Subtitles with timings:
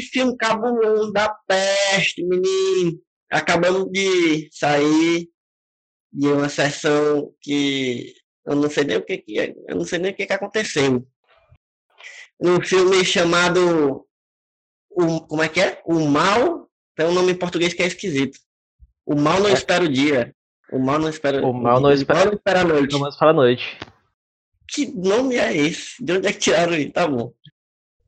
[0.00, 2.98] que filme cabuloso da peste, menino.
[3.30, 5.28] Acabamos de sair
[6.12, 8.12] de uma sessão que
[8.46, 9.36] eu não sei nem o que, que
[9.68, 11.06] eu não sei nem o que, que aconteceu.
[12.40, 14.06] Um filme chamado
[14.90, 15.80] o, como é que é?
[15.84, 18.38] O Mal, tem um nome em português que é esquisito.
[19.06, 19.52] O Mal não É.
[19.52, 20.34] espera o dia.
[20.72, 22.92] O Mal não espera O Mal não espera- não espera a noite.
[22.92, 23.78] Vamos para a noite.
[24.68, 26.02] Que nome é esse?
[26.02, 26.92] De onde é que tiraram isso?
[26.92, 27.32] Tá bom.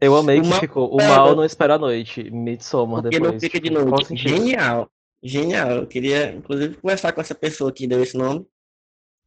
[0.03, 0.93] Eu amei O que mal ficou.
[0.93, 2.29] O mal não espera a noite.
[2.31, 3.33] Midsommar Porque depois.
[3.35, 4.07] não fica de noite.
[4.09, 4.29] sentido?
[4.29, 4.91] Genial.
[5.23, 5.71] Genial.
[5.71, 8.45] Eu queria, inclusive, conversar com essa pessoa que deu esse nome.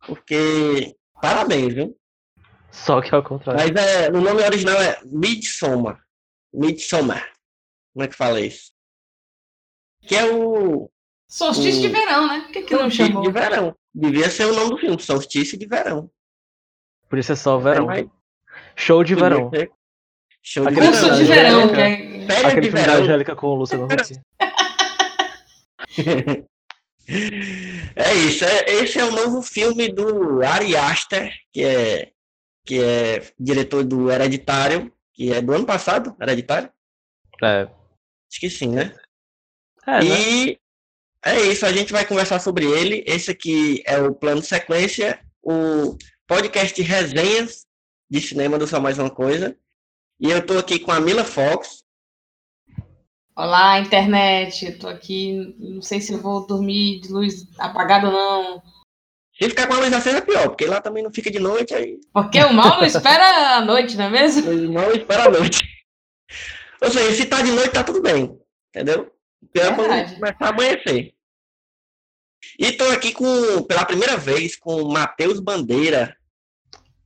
[0.06, 0.96] Porque.
[1.22, 1.98] Parabéns, viu?
[2.72, 3.62] Só que ao contrário.
[3.74, 6.04] Mas é, o nome original é Midsommar.
[6.54, 7.32] Midsommar.
[7.94, 8.74] Como é que fala isso?
[10.02, 10.90] Que é o
[11.28, 11.92] Solstício de Hum.
[11.94, 12.42] verão, né?
[12.42, 13.24] Por que, que não chamou?
[13.24, 13.74] de verão.
[13.94, 16.12] Devia ser o nome do filme, Solstício de Verão.
[17.10, 17.86] Por isso é só verão.
[17.86, 18.06] Mas
[18.76, 19.50] Show de podia verão.
[19.50, 19.72] ser
[20.48, 21.18] Show de Curso verão.
[21.18, 21.76] de verão, Angélica.
[21.76, 22.28] que é...
[22.28, 23.04] Férias Aquele de filme da verão.
[23.04, 24.20] Angélica com o Luciano Huck.
[27.96, 32.12] É isso, é- esse é o novo filme do Ari Aster, que é,
[32.66, 36.70] que é diretor do Hereditário, que é do ano passado, Hereditário?
[37.44, 37.62] É.
[38.32, 38.92] Acho que sim, né?
[39.86, 40.04] É, né?
[40.04, 40.60] E
[41.24, 43.04] é isso, a gente vai conversar sobre ele.
[43.06, 45.96] Esse aqui é o plano de sequência, o
[46.28, 47.68] podcast Resenhas
[48.10, 49.56] de Cinema do Só Mais Uma Coisa.
[50.20, 51.84] E eu tô aqui com a Mila Fox.
[53.36, 54.72] Olá, internet.
[54.80, 55.54] Tô aqui.
[55.60, 58.64] Não sei se eu vou dormir de luz apagada ou não.
[59.38, 61.74] Se ficar com a luz acesa é pior, porque lá também não fica de noite,
[61.74, 64.50] aí Porque o mal não espera a noite, não é mesmo?
[64.72, 65.68] não espera a noite.
[66.82, 68.40] Ou seja, se tá de noite, tá tudo bem.
[68.70, 69.12] Entendeu?
[69.42, 71.14] O Pior é quando começar a amanhecer.
[72.58, 76.16] E tô aqui com, pela primeira vez, com o Matheus Bandeira.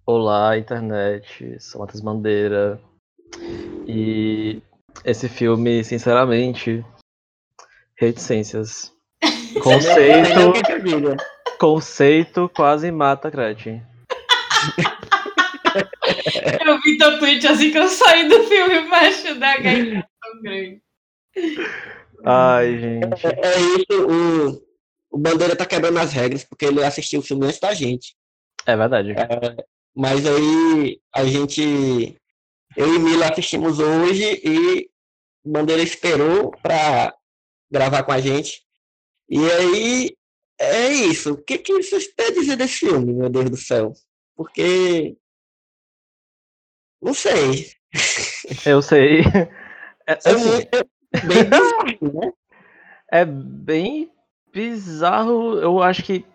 [0.06, 1.60] Olá, internet.
[1.60, 2.80] Sou Matheus Bandeira.
[3.88, 4.62] E
[5.04, 6.86] esse filme, sinceramente,
[7.98, 8.94] reticências.
[9.62, 10.54] Conceito,
[10.84, 11.16] digo?
[11.60, 13.84] conceito quase mata Gretchen.
[16.66, 20.82] Eu vi teu tweet assim que eu saí do filme macho da gaita tão grande.
[22.26, 23.28] Ai, gente.
[23.28, 24.62] É, é isso, o,
[25.12, 28.16] o Bandeira tá quebrando as regras, porque ele assistiu o filme antes da gente.
[28.66, 29.14] É verdade.
[29.96, 32.16] Mas aí a gente.
[32.80, 34.90] Eu e Mila assistimos hoje e
[35.46, 37.14] Bandeira esperou pra
[37.70, 38.62] gravar com a gente.
[39.30, 40.16] E aí
[40.58, 41.34] é isso.
[41.34, 43.92] O que, que vocês têm a dizer desse filme, meu Deus do céu?
[44.34, 45.18] Porque.
[47.02, 47.68] Não sei.
[48.66, 49.20] Eu sei.
[50.08, 50.76] É, É assim, muito-
[51.14, 52.32] é bem bizarro, né?
[53.12, 54.12] é bem
[54.54, 55.60] bizarro.
[55.60, 56.26] Eu acho que.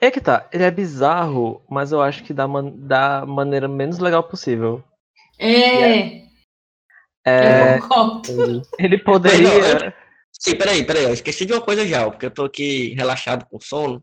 [0.00, 2.70] É que tá, ele é bizarro, mas eu acho que da, man...
[2.76, 4.82] da maneira menos legal possível.
[5.38, 6.22] É,
[7.24, 8.62] É, eu concordo.
[8.78, 9.94] ele poderia.
[10.32, 11.04] Sim, peraí, peraí.
[11.04, 14.02] Eu esqueci de uma coisa já, porque eu tô aqui relaxado com sono.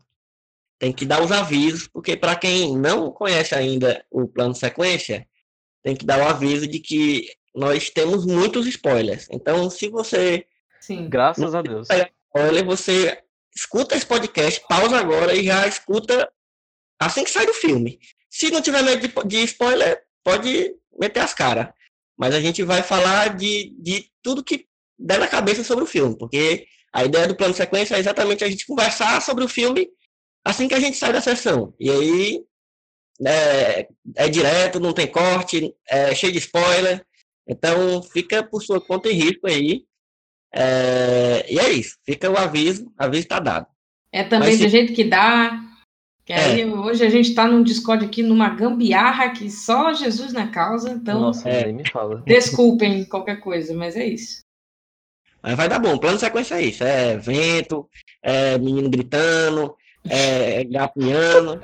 [0.78, 5.26] Tem que dar os avisos, porque para quem não conhece ainda o plano sequência,
[5.82, 9.26] tem que dar o aviso de que nós temos muitos spoilers.
[9.30, 10.46] Então, se você
[10.80, 11.08] Sim.
[11.08, 11.88] Graças a Deus.
[12.28, 13.22] spoiler, você
[13.54, 16.30] escuta esse podcast, pausa agora e já escuta
[16.98, 17.98] assim que sai do filme.
[18.30, 21.68] Se não tiver medo de, de spoiler, pode meter as caras.
[22.18, 24.66] Mas a gente vai falar de, de tudo que
[24.98, 28.48] der na cabeça sobre o filme, porque a ideia do plano sequência é exatamente a
[28.50, 29.88] gente conversar sobre o filme
[30.44, 31.74] assim que a gente sai da sessão.
[31.80, 32.42] E aí
[33.24, 37.04] é, é direto, não tem corte, é cheio de spoiler.
[37.48, 39.84] Então, fica por sua conta e risco aí.
[40.54, 41.96] É, e é isso.
[42.04, 42.92] Fica o aviso.
[42.96, 43.66] Aviso está dado.
[44.12, 45.58] É também Mas do se- jeito que dá.
[46.30, 46.44] Que É.
[46.44, 50.92] aí hoje a gente tá num Discord aqui numa gambiarra que só Jesus na causa,
[50.92, 51.64] então Nossa, É.
[51.64, 52.22] nem me fala.
[52.24, 54.40] desculpem qualquer coisa, mas é isso.
[55.42, 55.98] Mas vai dar bom.
[55.98, 56.84] Plano de sequência é isso.
[56.84, 57.90] É vento,
[58.22, 59.74] é menino gritando,
[60.08, 61.60] é gatinhando.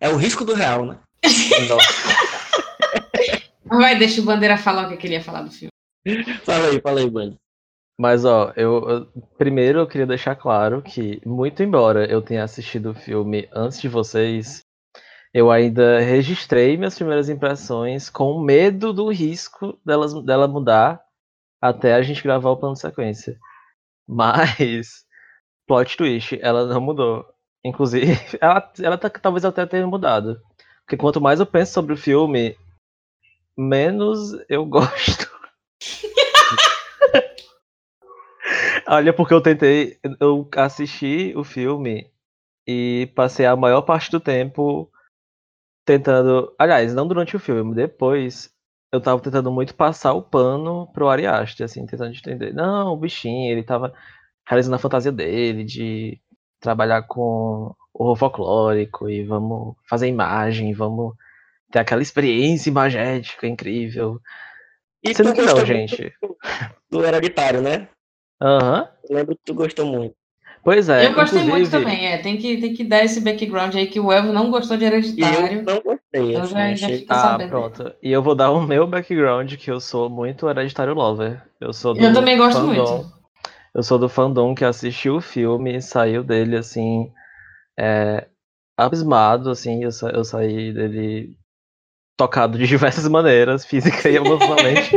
[0.00, 0.98] É o risco do real, né?
[3.66, 5.70] Vai, deixa o Bandeira falar o que que ele ia falar do filme.
[6.42, 7.38] Fala aí, fala aí, mano.
[8.00, 9.06] Mas ó, eu, eu-
[9.36, 13.88] primeiro eu queria deixar claro que, muito embora eu tenha assistido o filme antes de
[13.88, 14.64] vocês,
[15.34, 21.00] eu ainda registrei minhas primeiras impressões com medo do risco delas, dela mudar
[21.60, 23.38] até a gente gravar o plano de sequência.
[24.08, 25.04] Mas,
[25.68, 27.26] plot twist, ela não mudou.
[27.64, 28.06] Inclusive,
[28.40, 30.40] ela, ela tá- talvez até tenha mudado.
[30.84, 32.56] Porque quanto mais eu penso sobre o filme,
[33.56, 35.29] menos eu gosto.
[38.90, 39.98] Olha, porque eu tentei.
[40.18, 42.10] Eu assisti o filme
[42.66, 44.90] e passei a maior parte do tempo
[45.84, 46.52] tentando.
[46.58, 48.52] Aliás, não durante o filme, depois
[48.92, 52.52] eu tava tentando muito passar o pano pro Ari Aster, assim, tentando entender.
[52.52, 53.94] Não, o bichinho, ele tava
[54.44, 56.20] realizando a fantasia dele de
[56.58, 61.14] trabalhar com horror folclórico e vamos fazer imagem, vamos
[61.70, 64.20] ter aquela experiência imagética incrível.
[65.00, 66.12] E Sendo que não, gente.
[66.90, 67.88] do hereditário, né?
[68.40, 68.88] Aham.
[69.08, 70.14] Eu lembro que tu gostou muito.
[70.62, 72.18] Pois é, eu gostei muito também, é.
[72.18, 74.86] Tem que, tem que dar esse background aí que o Elvio não gostou de E
[74.88, 75.62] eu hereditário.
[75.62, 76.36] não gostei.
[76.36, 77.48] Eu assim, já- já achei- fiquei Ah, sabendo.
[77.48, 77.94] pronto.
[78.02, 81.42] E eu vou dar o meu background, que eu sou muito hereditário lover.
[81.60, 82.96] Eu sou do Eu também gosto fandom.
[82.98, 83.10] muito.
[83.74, 87.10] Eu sou do fandom que assistiu o filme e saiu dele, assim,
[87.78, 88.26] é,
[88.76, 91.36] abismado, assim, eu, sa- eu saí dele
[92.18, 94.90] tocado de diversas maneiras, física e emocionalmente.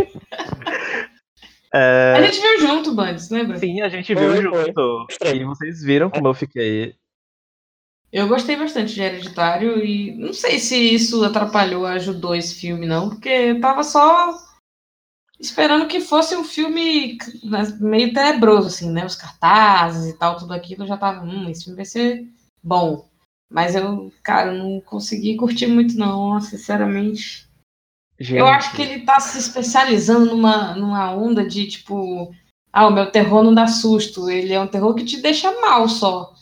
[1.74, 3.58] É, A gente viu junto, Bandes, lembra?
[3.58, 4.66] sim, a gente Foi, viu foi.
[4.66, 5.08] junto.
[5.10, 5.42] Estranho.
[5.42, 6.96] E vocês viram como eu fiquei.
[8.12, 13.10] Eu gostei bastante de Hereditário e não sei se isso atrapalhou, ajudou esse filme, não,
[13.10, 14.38] porque eu tava só
[15.40, 19.04] esperando que fosse um filme né, meio tenebroso, assim, né?
[19.04, 22.28] Os cartazes e tal, tudo aquilo, eu já tava, hum, esse filme vai ser
[22.62, 23.10] bom.
[23.52, 27.48] Mas eu, cara, não consegui curtir muito, não, sinceramente.
[28.32, 32.32] Eu acho que ele tá se especializando numa, numa onda de tipo,
[32.72, 35.88] ah, o meu terror não dá susto, ele é um terror que te deixa mal
[35.90, 36.34] só.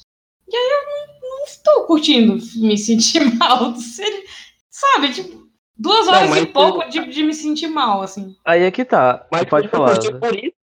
[0.48, 3.76] E aí eu não, não estou curtindo me sentir mal.
[3.76, 4.26] Se ele-
[4.70, 5.48] Sabe, tipo,
[5.78, 8.36] duas Não, horas mas e tu- pouco de, de me sentir mal, assim.
[8.46, 9.28] Aí é que tá.
[9.32, 9.94] Mas pode tu falar.
[9.94, 10.54] curtiu por isso?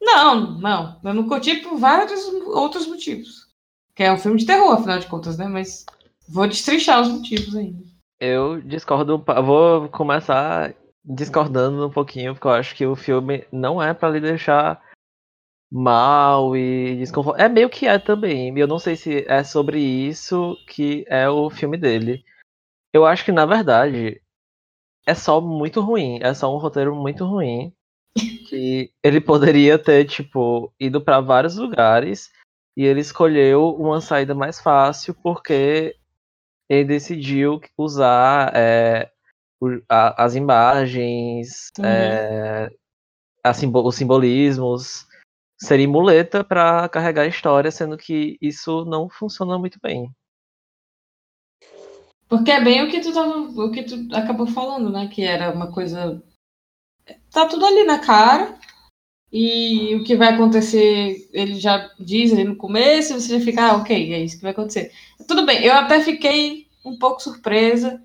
[0.00, 3.48] Não, não, eu não curti por vários outros motivos.
[3.94, 5.46] Que é um filme de terror, afinal de contas, né?
[5.48, 5.86] Mas
[6.28, 7.82] vou destrinchar os motivos ainda.
[8.26, 10.74] Eu discordo, vou começar
[11.04, 14.82] discordando um pouquinho, porque eu acho que o filme não é pra lhe deixar
[15.70, 17.44] mal e desconfortável.
[17.44, 21.50] É meio que é também, eu não sei se é sobre isso que é o
[21.50, 22.24] filme dele.
[22.94, 24.22] Eu acho que, na verdade,
[25.06, 27.74] é só muito ruim, é só um roteiro muito ruim.
[28.48, 32.32] Que ele poderia ter, tipo, ido pra vários lugares
[32.74, 35.94] e ele escolheu uma saída mais fácil porque
[36.68, 39.10] ele decidiu usar é,
[39.90, 41.84] as imagens, Uhum.
[41.84, 42.70] é,
[43.44, 45.06] os simbolismos,
[45.60, 50.10] serem muleta para carregar a história, sendo que isso não funciona muito bem.
[52.28, 55.08] Porque é bem o que tu tava, o que tu acabou falando, né?
[55.08, 56.22] Que era uma coisa.
[57.30, 58.58] Tá tudo ali na cara.
[59.30, 63.66] E o que vai acontecer, ele já diz ali no começo, e você já fica,
[63.66, 64.92] ah, ok, é isso que vai acontecer.
[65.26, 68.02] Tudo bem, eu até fiquei um pouco surpresa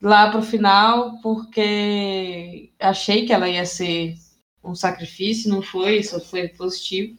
[0.00, 4.14] lá pro final, porque achei que ela ia ser
[4.62, 7.16] um sacrifício, não foi, isso foi positivo.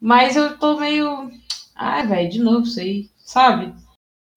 [0.00, 1.30] Mas eu tô meio.
[1.74, 3.74] Ai, velho, de novo isso aí, sabe?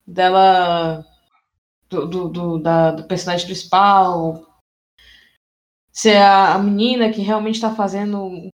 [0.07, 1.05] dela
[1.89, 4.45] do, do, do- da, do personagem principal
[5.91, 8.49] ser a, a menina que realmente tá fazendo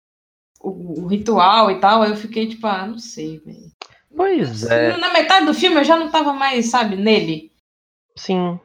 [0.60, 3.75] o, o ritual e tal, aí eu fiquei tipo, ah, não sei, velho.
[4.16, 4.96] Pois é.
[4.96, 7.52] Na metade do filme eu já não tava mais, sabe, nele.
[8.16, 8.58] Sim.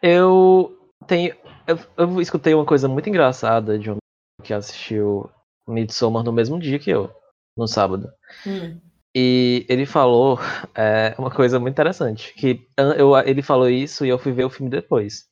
[0.00, 1.34] Eu tenho.
[1.66, 3.96] Eu, eu escutei uma coisa muito engraçada de um
[4.42, 5.28] que assistiu
[5.66, 7.10] Midsommar no mesmo dia que eu,
[7.56, 8.08] no sábado.
[8.46, 8.80] Hum.
[9.14, 10.38] E ele falou
[10.74, 12.32] é, uma coisa muito interessante.
[12.34, 15.24] Que eu, ele falou isso e eu fui ver o filme depois.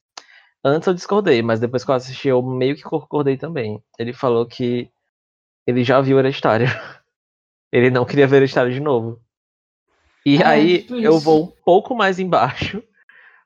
[0.65, 3.81] Antes eu discordei, mas depois que eu assisti eu meio que concordei também.
[3.99, 4.91] Ele falou que
[5.67, 6.67] ele já viu Hereditário.
[7.73, 9.21] Ele não queria ver Hereditário de novo.
[10.25, 12.83] E É, aí tipo eu vou um pouco mais embaixo.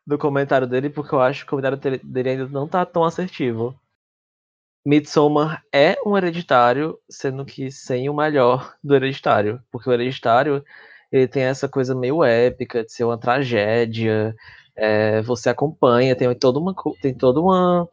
[0.07, 3.79] do comentário dele, porque eu acho que o comentário dele- ainda não tá tão assertivo.
[4.87, 9.61] Midsommar é um hereditário, sendo que sem o melhor do hereditário.
[9.71, 10.65] Porque o hereditário
[11.13, 14.35] ele tem essa coisa meio épica de ser uma tragédia.
[14.75, 17.87] é, você acompanha, tem toda uma, tem todo uma,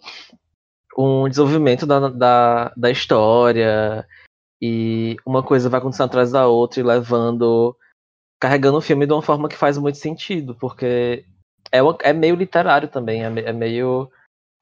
[0.97, 4.07] um desenvolvimento da, da, da história.
[4.61, 7.75] E uma coisa vai acontecendo atrás da outra e levando.
[8.39, 11.25] Carregando o filme de uma forma que faz muito sentido, porque
[11.71, 14.09] é, uma- é meio literário também, é, é meio.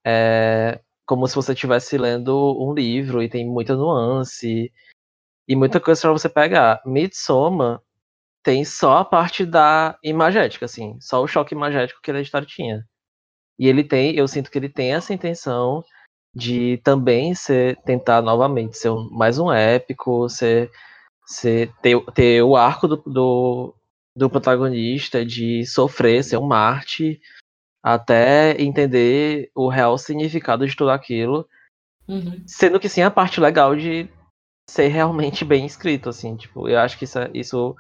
[0.06, 4.72] é, como se você estivesse lendo um livro e tem muita nuance
[5.48, 6.82] e muita coisa pra você pegar.
[6.86, 7.82] Midsommar
[8.44, 12.86] tem só a parte da imagética, assim, só o choque imagético que Hereditário tinha.
[13.60, 15.84] E ele tem, eu sinto que ele tem essa intenção
[16.36, 20.72] de também ser, tentar novamente ser mais um épico, ser,
[21.26, 23.76] ser ter, ter o arco do, do,
[24.16, 27.22] do protagonista de sofrer, ser um Marte,
[27.84, 31.48] até entender o real significado de tudo aquilo,
[32.08, 32.44] Uhum.
[32.46, 34.10] sendo que sim a parte legal de
[34.70, 37.76] ser realmente bem escrito, assim, tipo, eu acho que isso, isso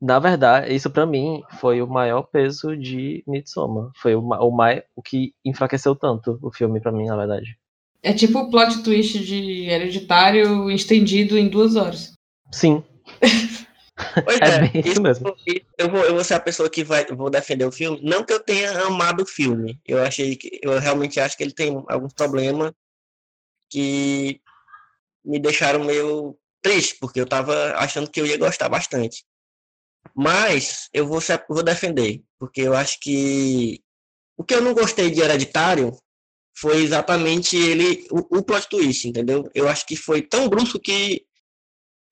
[0.00, 4.82] na verdade, isso pra mim foi o maior peso de Midsommar, foi o, o, mai,
[4.94, 7.56] o que enfraqueceu tanto o filme pra mim, na verdade.
[8.02, 12.12] É tipo o plot twist de hereditário estendido em duas horas.
[12.54, 12.84] Sim,
[14.24, 15.36] Pois É é, bem isso mesmo.
[15.78, 18.00] Eu vou, eu vou ser a pessoa que vai vou defender o filme.
[18.02, 19.80] Não que eu tenha amado o filme.
[19.86, 22.72] Eu achei que eu realmente acho que ele tem alguns problemas
[23.70, 24.40] que
[25.24, 29.24] me deixaram meio triste, porque eu tava achando que eu ia gostar bastante.
[30.14, 33.80] Mas eu vou, ser- vou defender, porque eu acho que
[34.36, 35.96] o que eu não gostei de Hereditário
[36.56, 39.48] foi exatamente ele, o, o plot twist, entendeu?
[39.54, 41.24] Eu acho que foi tão brusco que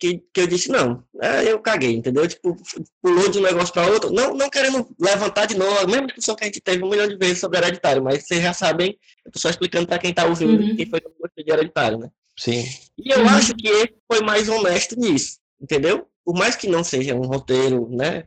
[0.03, 2.27] que, que eu disse, não, é, eu caguei, entendeu?
[2.27, 2.57] Tipo,
[3.01, 6.35] pulou de um negócio para outro, não, não querendo levantar de novo a mesma discussão
[6.35, 9.31] que a gente teve um milhão de vezes sobre hereditário, mas vocês já sabem, eu
[9.31, 10.75] tô só explicando para quem tá ouvindo Uhum.
[10.75, 12.11] quem foi que eu gostei de hereditário, né?
[12.37, 12.65] sim.
[12.99, 13.29] E eu Uhum.
[13.29, 16.09] acho que ele foi mais honesto nisso, entendeu?
[16.25, 18.25] Por mais que não seja um roteiro, né?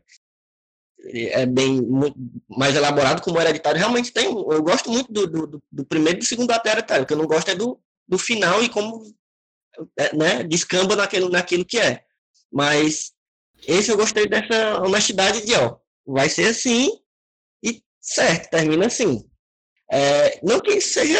[1.13, 2.15] É bem muito
[2.47, 3.77] mais elaborado como o hereditário.
[3.79, 4.25] Realmente tem.
[4.25, 7.03] Eu gosto muito do, do, do- primeiro e do segundo ato hereditário.
[7.03, 9.03] O que eu não gosto é do, do final e como
[10.13, 12.03] né, descamba naquilo, naquilo que é.
[12.51, 13.11] Mas
[13.67, 16.89] esse eu gostei dessa honestidade de, ó, vai ser assim
[17.63, 19.27] e certo, termina assim.
[19.91, 21.19] É, não que seja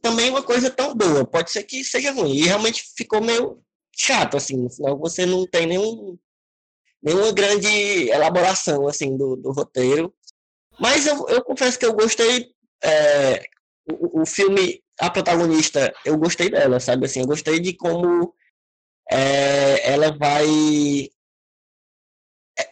[0.00, 2.34] também uma coisa tão boa, pode ser que seja ruim.
[2.34, 3.62] E realmente ficou meio
[3.92, 6.16] chato, assim, no final você não tem nenhum,
[7.02, 7.68] nenhuma grande
[8.08, 10.14] elaboração, assim, do, do roteiro.
[10.78, 12.52] Mas eu, eu confesso que eu gostei,
[12.82, 13.42] é,
[13.90, 18.34] o, o filme, a protagonista, eu gostei dela, sabe, assim, eu gostei de como
[19.10, 20.46] é, ela vai...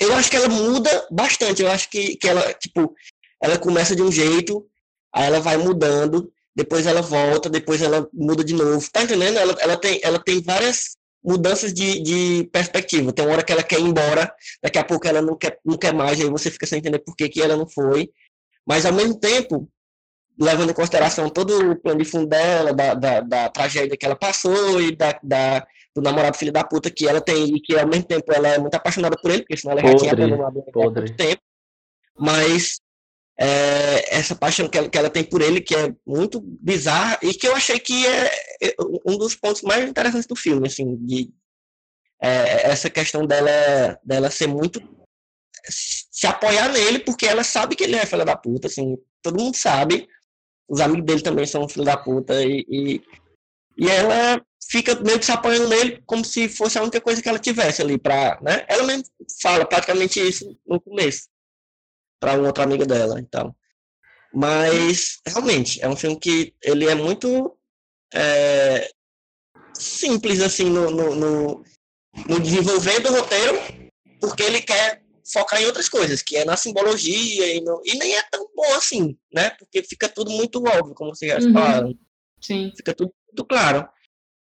[0.00, 2.95] Eu acho que ela muda bastante, eu acho que, que ela, tipo,
[3.40, 4.66] ela começa de um jeito,
[5.14, 8.85] aí ela vai mudando, depois ela volta, depois ela muda de novo.
[8.90, 9.38] Tá entendendo?
[9.38, 13.12] Ela, ela, tem, ela tem várias mudanças de, de perspectiva.
[13.12, 15.76] Tem uma hora que ela quer ir embora, daqui a pouco ela não quer, não
[15.76, 18.11] quer mais, aí você fica sem entender por que, que ela não foi.
[18.66, 19.68] Mas ao mesmo tempo,
[20.38, 24.16] levando em consideração todo o plano de fundo dela, da, da, da tragédia que ela
[24.16, 27.87] passou e da, da, do namorado filho da puta que ela tem, e que ao
[27.87, 30.59] mesmo tempo ela é muito apaixonada por ele, porque senão ela já tinha Podre, abandonado
[30.59, 31.00] ele há podre.
[31.02, 31.43] muito tempo.
[32.19, 32.81] Mas
[33.38, 37.33] é, essa paixão que ela, que ela tem por ele, que é muito bizarra, e
[37.35, 38.31] que eu achei que é
[38.62, 38.75] é
[39.07, 41.31] um dos pontos mais interessantes do filme, assim, de
[42.23, 44.81] é, essa questão dela, dela ser muito
[45.69, 49.57] se apoiar nele, porque ela sabe que ele é filho da puta, assim, todo mundo
[49.57, 50.09] sabe,
[50.68, 53.02] os amigos dele também são filho da puta, e, e,
[53.78, 57.28] e ela fica meio que se apoiando nele como se fosse a única coisa que
[57.28, 59.04] ela tivesse ali pra, né, ela mesmo
[59.40, 61.28] fala praticamente isso no começo,
[62.20, 63.54] pra uma outra amiga dela, então.
[64.35, 67.56] Mas, realmente, é um filme que ele é muito
[68.12, 68.90] é,
[69.73, 71.64] simples, assim, no, no, no,
[72.28, 73.58] no desenvolver do roteiro,
[74.20, 78.16] porque ele quer focar em outras coisas, que é na simbologia, e, no, e nem
[78.16, 79.50] é tão bom assim, né?
[79.59, 81.52] Porque fica tudo muito óbvio, como vocês já Uhum.
[81.52, 81.99] falaram,
[82.40, 82.73] Sim.
[82.76, 83.88] fica tudo muito claro.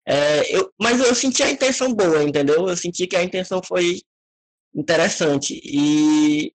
[0.06, 2.68] É, eu, mas eu senti a intenção boa, entendeu?
[2.68, 4.02] Eu senti que a intenção foi
[4.74, 6.52] interessante, e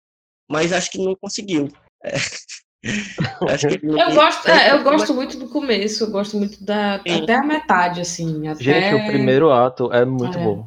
[0.50, 1.68] mas acho que não conseguiu.
[2.04, 2.14] É.
[2.82, 7.02] Que não- Eu gosto, é, eu gosto muito do começo, eu gosto muito da.
[7.06, 7.24] Sim.
[7.24, 8.48] Até a metade, assim.
[8.48, 8.64] Até...
[8.64, 10.42] Gente, o primeiro ato é muito É.
[10.42, 10.66] bom.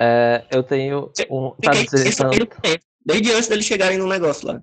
[0.00, 1.50] É, eu tenho um.
[1.50, 2.48] Tá Fiquei tenso dizendo,
[3.04, 4.62] desde antes deles chegarem no negócio lá.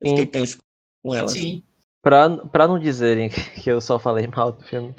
[0.00, 0.58] Eu fiquei tenso
[1.02, 1.28] com ela.
[1.28, 1.62] Sim.
[2.02, 3.30] pra, pra não dizerem
[3.62, 4.94] que eu só falei mal do filme,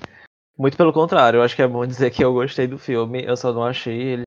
[0.57, 3.37] muito pelo contrário, eu acho que é bom dizer que eu gostei do filme, eu
[3.37, 4.23] só não achei ele.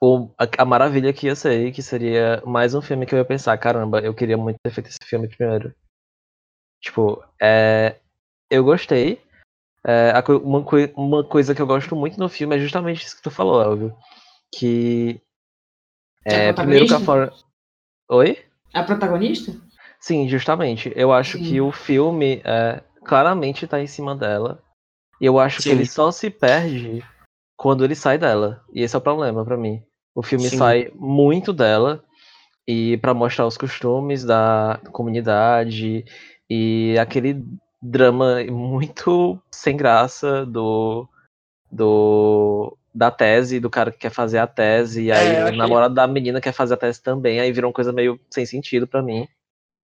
[0.00, 3.24] O, a, a maravilha que ia ser, que seria mais um filme que eu ia
[3.24, 5.74] pensar, caramba, eu queria muito ter feito esse filme primeiro.
[6.80, 7.96] Tipo, é,
[8.48, 9.20] eu gostei.
[9.86, 10.12] É,
[10.42, 13.30] uma, coi- uma coisa que eu gosto muito no filme é justamente isso que tu
[13.30, 13.94] falou, Elvio.
[14.52, 15.20] Que.
[16.24, 17.32] É É, primeiro que a forma.
[18.10, 18.38] Oi?
[18.74, 19.52] A protagonista?
[20.00, 20.92] Sim, justamente.
[20.96, 21.44] Eu acho Sim.
[21.44, 24.60] que o filme é, claramente tá em cima dela.
[25.20, 25.70] E eu acho que Sim.
[25.70, 27.02] ele só se perde
[27.56, 28.62] quando ele sai dela.
[28.72, 29.82] E esse é o problema pra mim.
[30.14, 30.58] O filme Sim.
[30.58, 32.02] sai muito dela
[32.66, 36.04] e para mostrar os costumes da comunidade
[36.50, 37.44] e aquele
[37.82, 41.06] drama muito sem graça do
[41.70, 45.44] do da tese, do cara que quer fazer a tese, e É, aí eu o
[45.48, 48.46] achei- namorado da menina quer fazer a tese também, aí virou uma coisa meio sem
[48.46, 49.28] sentido pra mim.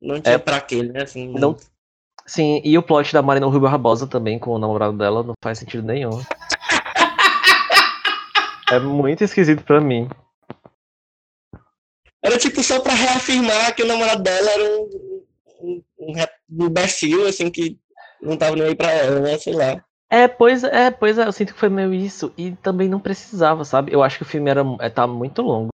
[0.01, 0.39] Não tinha É.
[0.39, 1.03] pra quê, né?
[1.03, 1.57] Assim, Não-
[2.25, 5.59] Sim, e o plot da Marina Rubio Barbosa também com o namorado dela não faz
[5.59, 6.11] sentido nenhum.
[8.71, 10.09] é muito esquisito pra mim.
[12.25, 15.25] Era tipo só pra reafirmar que o namorado dela era um,
[15.61, 16.15] um, um,
[16.61, 17.77] um imbecil, assim, que
[18.23, 19.37] não tava nem aí pra ela, né?
[19.37, 19.85] Sei lá.
[20.11, 22.33] É, pois é, pois é, eu sinto que foi meio isso.
[22.37, 23.93] E também não precisava, sabe?
[23.93, 25.71] Eu acho que o filme era, é, tá muito longo.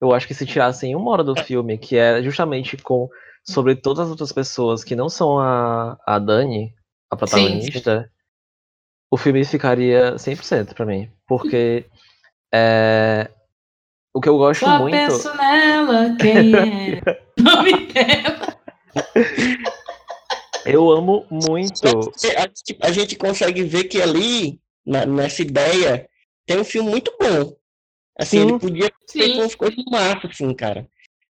[0.00, 3.08] Eu acho que se tirassem uma hora do filme, que é justamente com
[3.44, 6.74] sobre todas as outras pessoas que não são a, a Dani,
[7.10, 8.10] a protagonista,
[9.10, 11.10] o filme ficaria 100% pra mim.
[11.26, 11.86] Porque
[12.52, 13.30] é,
[14.14, 14.92] o que eu gosto Só muito.
[14.92, 17.00] penso nela, quem é?
[17.38, 18.56] nome dela.
[20.66, 21.80] Eu amo muito.
[22.36, 26.08] A, tipo, a gente consegue ver que ali, na- nessa ideia,
[26.46, 27.56] tem um filme muito bom.
[28.18, 28.48] Assim, Sim.
[28.48, 30.88] ele podia ter umas coisas massa, assim, cara.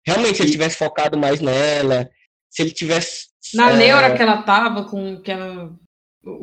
[0.06, 2.10] Realmente, se ele tivesse focado mais nela,
[2.50, 3.28] se ele tivesse.
[3.54, 5.72] Na é, neura que ela tava, com, que ela,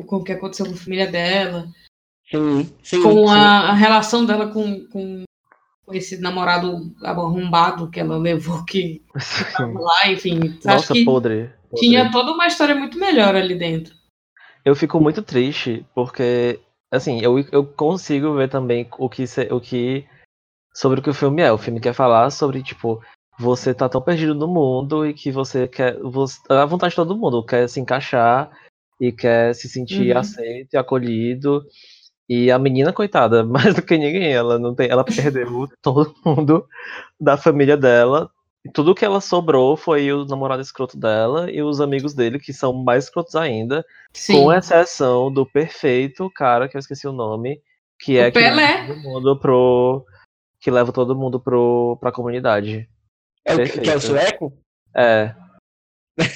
[0.06, 1.68] com o que aconteceu com a família dela,
[2.30, 3.02] Sim, sim.
[3.02, 3.34] com sim.
[3.34, 5.24] a, a relação dela com, com
[5.84, 9.02] com esse namorado arrombado que ela levou que
[9.56, 10.38] tava lá, enfim.
[10.58, 11.50] acho Nossa, que podre.
[11.76, 13.94] Tinha toda uma história muito melhor ali dentro.
[14.64, 20.06] Eu fico muito triste porque, assim, eu, eu consigo ver também o que, o que.
[20.74, 21.50] sobre o que o filme é.
[21.50, 23.02] O filme quer falar sobre, tipo,
[23.38, 25.98] você tá tão perdido no mundo e que você quer.
[26.00, 28.50] Você, a vontade de todo mundo, quer se encaixar
[29.00, 30.18] e quer se sentir Uhum.
[30.18, 31.64] aceito e acolhido.
[32.28, 34.88] E a menina, coitada, mais do que ninguém, ela não tem.
[34.88, 36.64] Ela perdeu todo mundo
[37.20, 38.30] da família dela.
[38.64, 42.52] E tudo que ela sobrou foi o namorado escroto dela e os amigos dele, que
[42.52, 43.84] são mais escrotos ainda.
[44.12, 44.34] Sim.
[44.44, 47.60] Com exceção do perfeito cara, que eu esqueci o nome,
[47.98, 48.50] que é O que Pelé.
[48.54, 50.06] leva todo mundo pro.
[50.60, 52.88] Que leva todo mundo pro, pra comunidade.
[53.44, 54.00] É o que, que é o perfeito.
[54.06, 54.52] sueco?
[54.94, 55.34] É.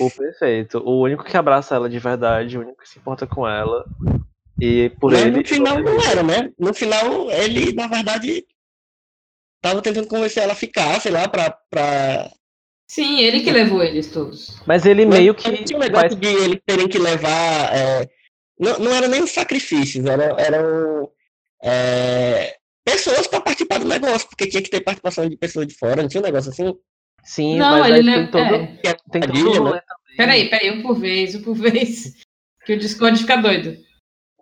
[0.00, 0.78] O perfeito.
[0.84, 3.84] O único que abraça ela de verdade, o único que se importa com ela.
[4.60, 5.38] E por Mas ele.
[5.38, 6.50] no final não era, né?
[6.58, 8.44] No final, ele, na verdade,
[9.68, 11.50] tava tentando convencer ela a ficar, sei lá, pra.
[11.70, 12.30] pra...
[12.88, 14.60] Sim, ele que levou eles todos.
[14.66, 15.64] Mas ele Mas meio não que.
[15.64, 17.74] Tinha um negócio faz- de eles terem que levar.
[17.76, 18.08] é,
[18.58, 20.38] Não, não era nem os sacrifícios, eram.
[20.38, 21.10] eram
[21.62, 26.00] é, Pessoas pra participar do negócio, porque tinha que ter participação de pessoas de fora,
[26.02, 26.72] não tinha um negócio assim?
[27.24, 28.54] Sim, Não, mas ele aí le- tem todo.
[28.54, 28.66] é.
[29.10, 29.80] Tem todo né?
[30.16, 32.14] Peraí, peraí, um por vez, um por vez.
[32.64, 33.76] Que o Discord fica doido.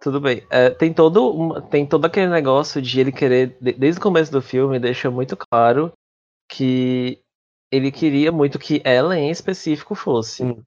[0.05, 0.43] Tudo bem.
[0.51, 4.43] É, tem todo tem todo aquele negócio de ele querer, de- desde o começo do
[4.43, 5.93] filme, deixa muito claro
[6.47, 7.19] que
[7.73, 10.43] ele queria muito que ela em específico fosse.
[10.45, 10.63] Sim.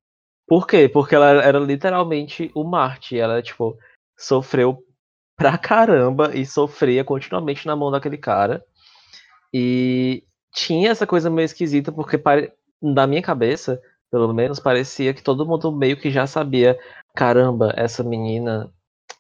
[0.48, 0.90] Por quê?
[0.90, 3.16] Porque ela era literalmente o Marte.
[3.20, 3.78] Ela, tipo,
[4.18, 4.84] sofreu
[5.38, 8.66] pra caramba e sofria continuamente na mão daquele cara.
[9.54, 12.52] E tinha essa coisa meio esquisita, porque pare...
[12.82, 13.80] na minha cabeça,
[14.12, 16.80] pelo menos, parecia que todo mundo meio que já sabia:
[17.16, 18.72] caramba, essa menina,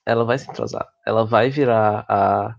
[0.07, 0.87] ela vai se entrosar.
[1.05, 2.55] Ela vai virar a.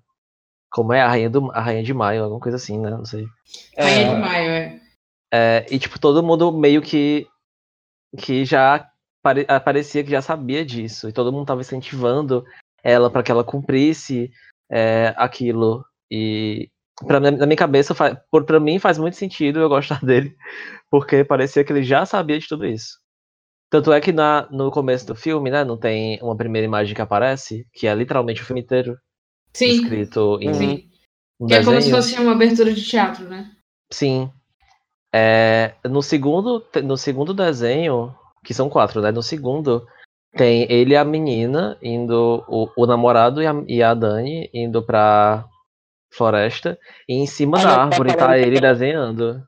[0.70, 1.00] Como é?
[1.00, 1.50] A rainha, do...
[1.52, 2.90] a rainha de maio, alguma coisa assim, né?
[2.90, 3.26] Não sei.
[3.76, 4.80] Rainha É, de Maio, é.
[5.32, 7.26] É, e, tipo, todo mundo meio que.
[8.18, 8.86] que já
[9.22, 11.08] pare- parecia que já sabia disso.
[11.08, 12.44] E todo mundo tava incentivando
[12.84, 14.30] ela para que ela cumprisse
[14.70, 15.82] é, aquilo.
[16.10, 16.68] E.
[17.06, 17.94] Pra, na minha cabeça,
[18.30, 20.36] por, pra mim faz muito sentido eu gostar dele,
[20.90, 22.98] porque parecia que ele já sabia de tudo isso.
[23.70, 27.02] Tanto é que na, no começo do filme, né, não tem uma primeira imagem que
[27.02, 28.96] aparece, que é literalmente o filme inteiro
[29.52, 30.88] Sim, escrito em sim.
[31.40, 31.96] um Que é como se desenho.
[31.96, 33.50] fosse uma abertura de teatro, né?
[33.90, 34.30] Sim.
[35.12, 39.10] É, no segundo, no segundo desenho, que são quatro, né?
[39.10, 39.86] No segundo,
[40.32, 44.82] tem ele e a menina indo, o, o namorado e a, e a Dani indo
[44.82, 45.44] pra
[46.10, 46.78] floresta,
[47.08, 49.42] e em cima Ah, da tá árvore tá falando ele desenhando.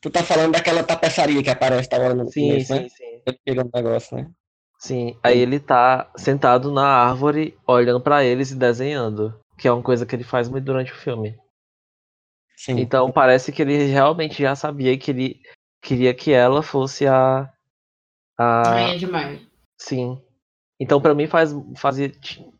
[0.00, 2.88] Tu tá falando daquela tapeçaria que aparece agora no Sim, começo, sim, né?
[2.88, 3.05] sim.
[3.26, 4.30] Ele pega um negócio, né?
[4.78, 9.82] Sim, aí ele tá sentado na árvore, olhando pra eles e desenhando, que é uma
[9.82, 11.36] coisa que ele faz muito durante o filme.
[12.56, 12.78] Sim.
[12.80, 15.40] Então parece que ele realmente já sabia que ele
[15.82, 17.50] queria que ela fosse a.
[18.38, 19.40] a Rainha de Maio.
[19.78, 20.20] sim.
[20.78, 21.96] Então pra mim faz, faz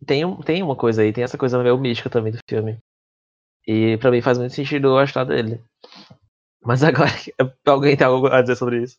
[0.06, 2.78] tem, um- tem uma coisa aí, tem essa coisa meio mística também do filme.
[3.66, 5.62] E pra mim faz muito sentido eu gostar dele.
[6.62, 7.10] Mas agora,
[7.66, 8.96] alguém tem algo a dizer sobre isso?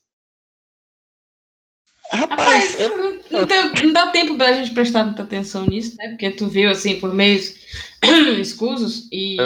[2.12, 6.10] Rapaz, Rapaz, eu- não, tem- não dá tempo pra gente prestar muita atenção nisso, né?
[6.10, 7.54] Porque tu viu assim por meios
[8.39, 9.38] escusos e,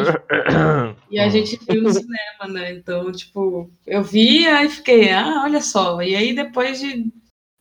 [1.10, 2.72] e a gente viu no cinema, né?
[2.74, 6.02] Então, tipo, eu vi aí fiquei, ah, olha só.
[6.02, 7.06] E aí depois de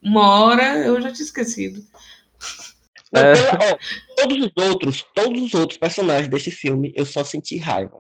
[0.03, 1.83] uma hora eu já tinha esquecido.
[3.13, 3.33] É.
[3.35, 3.79] pela- ó,
[4.17, 7.99] todos os outros, todos os outros personagens desse filme, eu só senti raiva.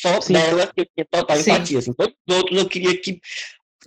[0.00, 0.34] Só Sim.
[0.34, 1.50] dela que eu tinha total Sim.
[1.52, 1.78] empatia.
[1.78, 1.92] Assim.
[1.92, 3.18] Todos os outros eu queria que.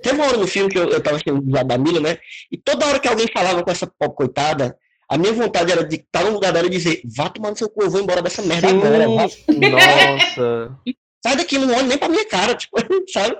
[0.02, 2.18] Teve uma hora no filme que eu, eu tava assistindo o da Mila, né?
[2.52, 4.78] E toda hora que alguém falava com essa pobre coitada,
[5.10, 7.70] a minha vontade era de estar no lugar dela e dizer: vá tomar no seu
[7.70, 9.08] cu, eu vou embora dessa merda agora.
[9.08, 9.28] vá-
[9.70, 10.78] Nossa.
[11.26, 12.78] sai daqui, não olhe nem pra minha cara, tipo,
[13.12, 13.36] sabe?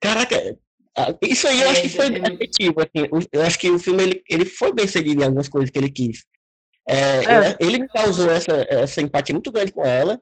[0.00, 0.56] Caraca,
[1.22, 4.02] isso aí eu É, acho que foi é efetivo, assim, eu acho que o filme,
[4.02, 6.24] ele, ele foi bem seguido em algumas coisas que ele quis.
[6.86, 7.56] É, É.
[7.60, 10.20] ele me causou essa, essa empatia muito grande com ela,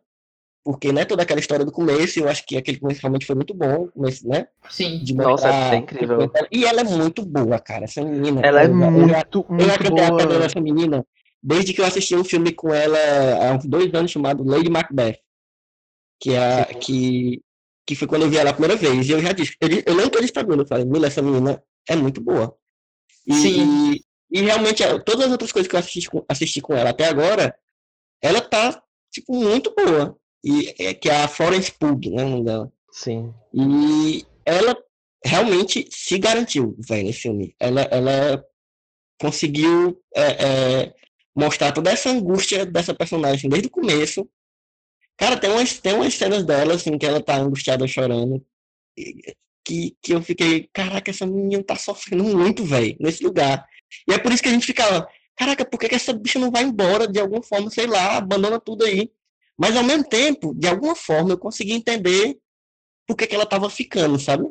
[0.64, 3.53] porque, né, toda aquela história do começo, eu acho que aquele começo realmente foi muito
[3.53, 4.98] bom, começo, né, Sim.
[5.03, 5.75] de Nossa, mostrar...
[5.75, 6.31] é incrível.
[6.51, 8.40] E ela é muito boa, cara, essa menina.
[8.42, 10.38] Ela é eu, eu, muito, eu muito acreditei a pedra boa.
[10.38, 11.05] nessa menina
[11.42, 12.98] desde que eu assisti um filme com ela
[13.48, 15.18] há uns dois anos chamado Lady Macbeth.
[16.20, 16.79] Que, é, Sim.
[16.79, 17.42] que,
[17.85, 19.09] que foi quando eu vi ela a primeira vez.
[19.09, 21.09] E eu já disse, eu, eu lembro que eu disse pra Mila, eu falei, Mila,
[21.09, 22.57] essa menina é muito boa.
[23.27, 23.92] E, Sim.
[24.31, 26.90] e, e realmente, é, todas as outras coisas que eu assisti, com- assisti com ela
[26.90, 27.53] até agora,
[28.22, 28.81] ela tá,
[29.12, 30.16] tipo, muito boa.
[30.44, 32.72] E, é, que é a Florence Pugh, né, o nome dela.
[32.90, 33.33] Sim.
[33.55, 34.76] E ela
[35.24, 37.55] realmente se garantiu, velho, nesse filme.
[37.59, 38.44] Ela, ela
[39.20, 40.94] conseguiu é, é,
[41.35, 44.28] mostrar toda essa angústia dessa personagem desde o começo.
[45.16, 48.44] Cara, tem umas, tem umas cenas dela, assim, que ela tá angustiada chorando.
[49.64, 53.64] Que, que eu fiquei, caraca, essa menina tá sofrendo muito, velho, nesse lugar.
[54.09, 56.50] E é por isso que a gente ficava, caraca, por que, que essa bicha não
[56.50, 59.09] vai embora de alguma forma, sei lá, abandona tudo aí.
[59.62, 62.37] Mas ao mesmo tempo, de alguma forma, eu consegui entender
[63.07, 64.44] por que, que ela tava ficando, sabe?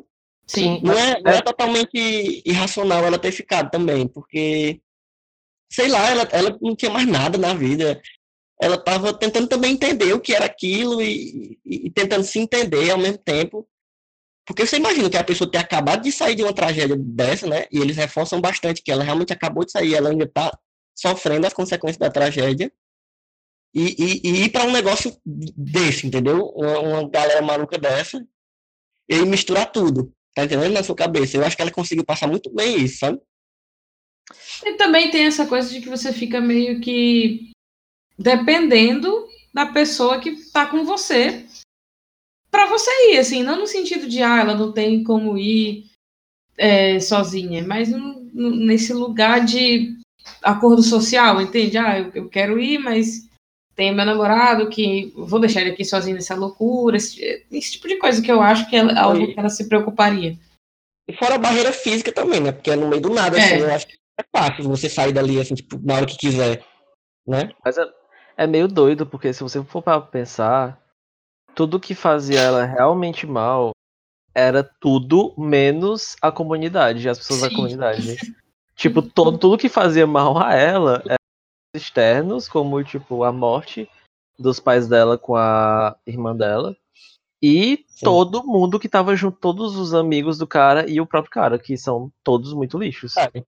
[0.46, 0.80] Sim.
[0.82, 1.42] Não é, não é É.
[1.42, 4.80] totalmente irracional ela ter ficado também, porque,
[5.70, 8.00] sei lá, ela, ela não tinha mais nada na vida.
[8.58, 12.90] Ela estava tentando também entender o que era aquilo e, e- e tentando se entender
[12.90, 13.68] ao mesmo tempo.
[14.46, 17.66] Porque você imagina que a pessoa ter acabado de sair de uma tragédia dessa, né?
[17.70, 20.50] E eles reforçam bastante que ela realmente acabou de sair, ela ainda está
[20.96, 22.72] sofrendo as consequências da tragédia.
[23.74, 26.46] E, e- e ir para um negócio desse, entendeu?
[26.54, 28.24] Uma, uma galera maluca dessa.
[29.08, 30.12] E misturar tudo.
[30.34, 30.72] Tá entendendo?
[30.72, 31.36] Na sua cabeça.
[31.36, 33.20] Eu acho que ela conseguiu passar muito bem isso, sabe?
[34.64, 37.50] E também tem essa coisa de que você fica meio que
[38.18, 41.46] dependendo da pessoa que tá com você
[42.50, 45.86] para você ir, assim, não no sentido de ah, ela não tem como ir
[46.56, 47.88] é, sozinha, mas
[48.34, 49.96] nesse lugar de
[50.42, 51.78] acordo social, entende?
[51.78, 53.28] Ah, eu, eu quero ir, mas
[53.82, 57.98] tem meu namorado que vou deixar ele aqui sozinho nessa loucura, esse, esse tipo de
[57.98, 60.38] coisa que eu acho que é algo que ela se preocuparia.
[61.08, 62.52] E fora a barreira física também, né?
[62.52, 63.44] Porque é no meio do nada, É.
[63.44, 63.56] assim.
[63.56, 66.64] Eu acho que é fácil você sair dali, assim, tipo, na hora que quiser.
[67.26, 67.50] Né?
[67.64, 67.84] Mas é,
[68.36, 70.80] é meio doido, porque se você for para pensar,
[71.52, 73.72] tudo que fazia ela realmente mal
[74.32, 77.56] era tudo menos a comunidade, as pessoas da Sim.
[77.56, 78.16] comunidade.
[78.76, 81.16] tipo, todo, tudo que fazia mal a ela eram
[81.74, 83.88] externos, como tipo a morte
[84.38, 86.76] dos pais dela com a irmã dela.
[87.42, 88.04] E Sim.
[88.04, 91.76] todo mundo que tava junto, todos os amigos do cara e o próprio cara, que
[91.76, 93.14] são todos muito lixos.
[93.14, 93.44] Sabe?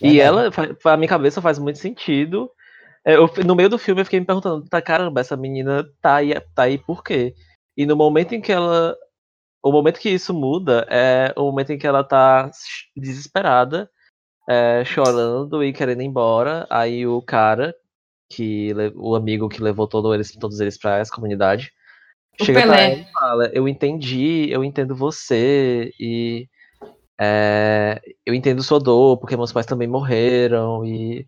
[0.00, 0.20] E Verdade.
[0.20, 0.50] ela,
[0.82, 2.50] pra minha cabeça, faz muito sentido.
[3.04, 6.16] É, eu- no meio do filme eu fiquei me perguntando, tá, caramba, essa menina tá
[6.16, 7.34] aí, tá aí por quê?
[7.76, 8.96] E no momento em que ela.
[9.62, 12.50] O momento que isso muda é o momento em que ela tá
[12.96, 13.90] desesperada,
[14.48, 16.66] é, chorando e querendo ir embora.
[16.70, 17.74] Aí o cara,
[18.30, 21.72] que o amigo que levou todo eles, todos eles pra essa comunidade,
[22.40, 22.84] O chega pra Pelé.
[22.84, 26.48] ela e fala, eu entendi, eu entendo você, e
[27.20, 31.26] é, eu entendo sua dor, porque meus pais também morreram, e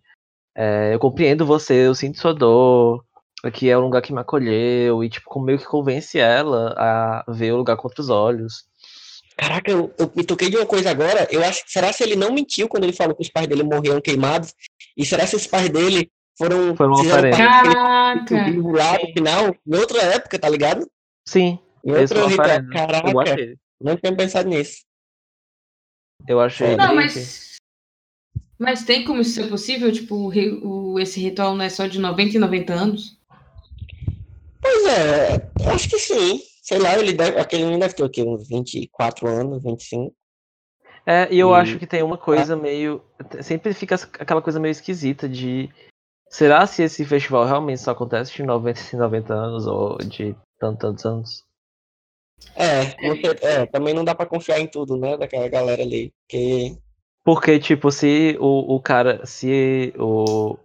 [0.55, 3.03] é, eu compreendo você, eu sinto sua dor,
[3.43, 7.23] aqui é um lugar que me acolheu, e tipo, como meio que convence ela a
[7.29, 8.65] ver o lugar com outros olhos.
[9.39, 11.25] Caraca, eu, eu me toquei de uma coisa agora.
[11.31, 13.63] Eu acho que será se ele não mentiu quando ele falou que os pais dele
[13.63, 14.53] morreram queimados?
[14.97, 16.75] E será se os pais dele foram.
[16.75, 20.85] Foi uma fizeram parte vivo lá no final, em outra época, tá ligado?
[21.25, 22.67] Sim, Em oferenda.
[22.67, 23.13] Eu Caraca,
[23.79, 24.81] não tinha pensado nisso.
[26.27, 26.75] Eu achei.
[26.75, 27.55] Não, mas.
[28.57, 29.89] Mas tem como isso ser possível?
[29.89, 30.33] Tipo,
[30.65, 33.17] o esse ritual não é só de 90 e 90 anos?
[34.61, 36.41] Pois é, acho que sim.
[36.69, 38.21] Sei lá, ele deve, aquele menino deve ter o quê?
[38.21, 40.13] Uns 24 anos, 25.
[41.03, 43.01] É, e eu E- acho que tem uma coisa meio.
[43.41, 45.67] Sempre fica aquela coisa meio esquisita de.
[46.29, 50.79] Será se esse festival realmente só acontece de 90 em 90 anos ou de tantos,
[50.79, 51.45] tantos anos?
[52.55, 56.13] É, você, é, também não dá pra confiar em tudo, né, daquela galera ali.
[56.27, 56.77] Que,
[57.23, 59.25] Porque, tipo, se o, o cara.
[59.25, 60.55] Se o,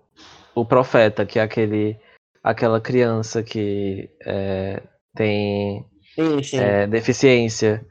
[0.54, 1.98] o profeta, que é aquele.
[2.42, 4.82] aquela criança que é,
[5.14, 6.58] tem sim, sim.
[6.58, 7.86] é, deficiência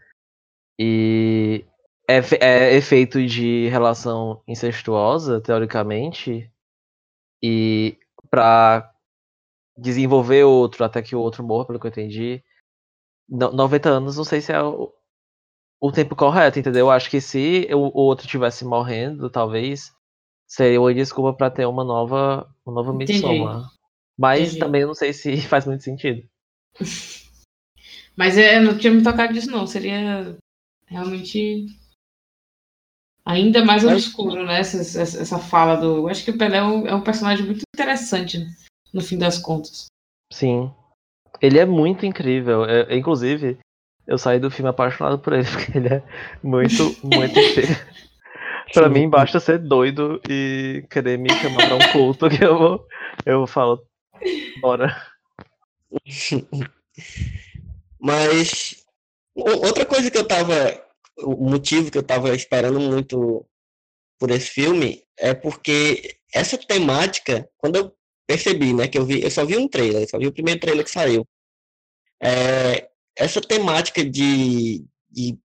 [0.80, 1.66] e
[2.08, 6.52] é, é efeito de relação incestuosa, teoricamente,
[7.42, 7.98] e
[8.30, 8.92] pra
[9.78, 12.44] desenvolver outro até que o outro morra, pelo que eu entendi,
[13.28, 14.94] no- 90 anos não sei se é o,
[15.80, 16.88] o tempo correto, entendeu?
[16.88, 19.92] Eu acho que se o, o outro tivesse morrendo, talvez
[20.48, 22.94] seria uma desculpa pra ter uma nova, uma nova.
[22.94, 23.70] Midsommar.
[24.18, 24.60] Mas Entendi.
[24.60, 26.22] também eu não sei se faz muito sentido.
[28.16, 29.66] Mas é, não tinha me tocado disso, não.
[29.66, 30.38] Seria
[30.88, 31.68] realmente
[33.26, 34.60] ainda mais obscuro, né?
[34.60, 35.98] Essa, essa, essa fala do.
[35.98, 38.46] Eu acho que o Pelé é um, é um personagem muito interessante,
[38.94, 39.86] no fim das contas.
[40.32, 40.72] Sim.
[41.42, 42.66] Ele é muito incrível.
[42.66, 43.58] É- inclusive,
[44.08, 46.04] eu saí do filme apaixonado por ele, porque ele é
[46.44, 47.76] muito, muito incrível.
[48.74, 52.88] pra mim, basta ser doido e querer me chamar pra um culto que eu vou.
[53.26, 53.84] Eu falo,
[54.60, 54.96] bora.
[58.04, 58.84] Mas
[59.34, 60.84] outra coisa que eu tava.
[61.20, 63.46] O motivo que eu tava esperando muito
[64.20, 67.96] por esse filme é porque essa temática, quando eu
[68.28, 70.84] percebi, né, que eu vi, eu só vi um trailer, só vi o primeiro trailer
[70.84, 71.26] que saiu.
[72.22, 75.38] É, essa temática de, de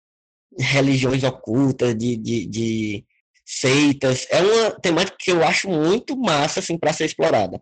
[0.58, 3.06] religiões ocultas, de, de, de
[3.46, 7.62] seitas, é uma temática que eu acho muito massa, assim, para ser explorada.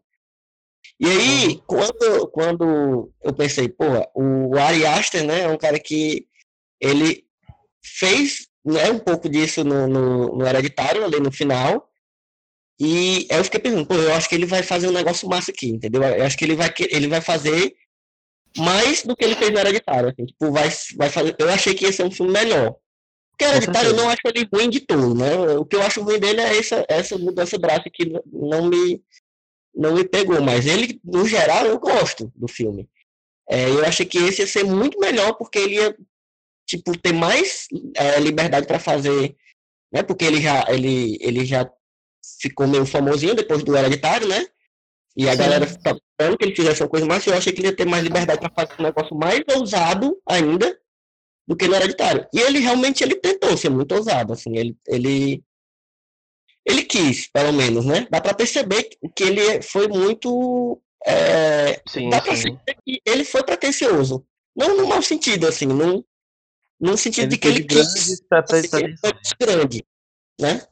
[1.00, 6.26] E aí, quando, quando eu pensei, pô, o Ari Aster, né, é um cara que
[6.80, 7.26] ele
[7.84, 11.90] fez né, um pouco disso no, no, no Hereditário, ali no final,
[12.80, 15.70] e eu fiquei pensando, pô, eu acho que ele vai fazer um negócio massa aqui,
[15.70, 16.02] entendeu?
[16.04, 17.76] Eu acho que ele vai, ele vai fazer
[18.58, 21.86] mais do que ele fez no Hereditário, assim, tipo, vai, vai fazer, eu achei que
[21.86, 22.76] ia ser um filme melhor.
[23.32, 25.36] Porque o Hereditário eu não acho ele ruim de todo, né?
[25.58, 29.02] O que eu acho ruim dele é essa, essa mudança drástica que não me,
[29.76, 32.90] não me pegou, mas ele, no geral, eu gosto do filme.
[33.50, 35.96] É, eu achei que esse ia ser muito melhor, porque ele ia,
[36.68, 39.36] tipo, ter mais é, liberdade para fazer,
[39.94, 40.02] né?
[40.02, 41.70] Porque ele já, ele, ele já
[42.40, 44.48] ficou meio famosinho depois do Hereditário, né?
[45.16, 45.38] E a Sim.
[45.38, 47.86] galera tá esperando que ele fizesse uma coisa mais, eu achei que ele ia ter
[47.86, 50.78] mais liberdade para fazer um negócio mais ousado ainda
[51.48, 52.28] do que no Hereditário.
[52.34, 55.44] E ele realmente ele tentou ser muito ousado, assim, ele, ele
[56.66, 58.08] ele quis, pelo menos, né?
[58.10, 62.42] Dá para perceber que ele foi muito é, Sim, dá pra sim.
[62.58, 64.26] perceber que ele foi pretencioso.
[64.56, 66.04] Não no mau sentido, assim, num,
[66.80, 68.84] num sentido Ele de que ele quis pretensões.
[68.84, 69.86] ele foi grande,
[70.40, 70.66] né?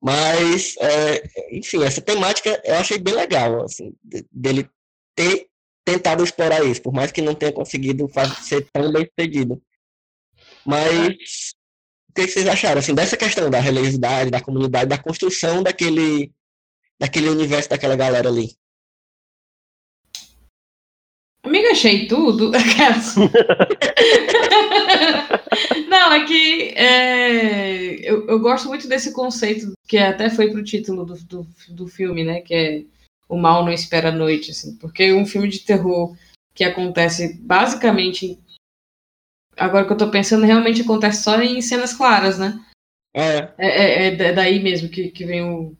[0.00, 1.22] Mas, é,
[1.56, 4.70] enfim, essa temática eu achei bem legal, assim, de- dele
[5.14, 5.48] ter
[5.84, 8.08] tentado explorar isso, por mais que não tenha conseguido
[8.42, 9.60] ser tão bem sucedido.
[10.64, 11.65] Mas, o
[12.24, 16.32] que vocês acharam, assim, dessa questão da religiosidade, da comunidade, da construção daquele,
[16.98, 18.56] daquele universo daquela galera ali?
[21.42, 22.50] Amiga, achei tudo.
[25.88, 31.06] Não, é que é, eu, eu gosto muito desse conceito que até foi pro título
[31.06, 32.40] do, do, do filme, né?
[32.40, 32.82] Que é
[33.28, 34.74] O Mal Não Espera a Noite, assim.
[34.76, 36.16] Porque um filme de terror
[36.52, 38.40] que acontece basicamente.
[39.56, 42.58] Agora que eu tô pensando, realmente acontece só em cenas claras, né?
[43.14, 45.74] É, É, é- é da- daí mesmo que, que vem o.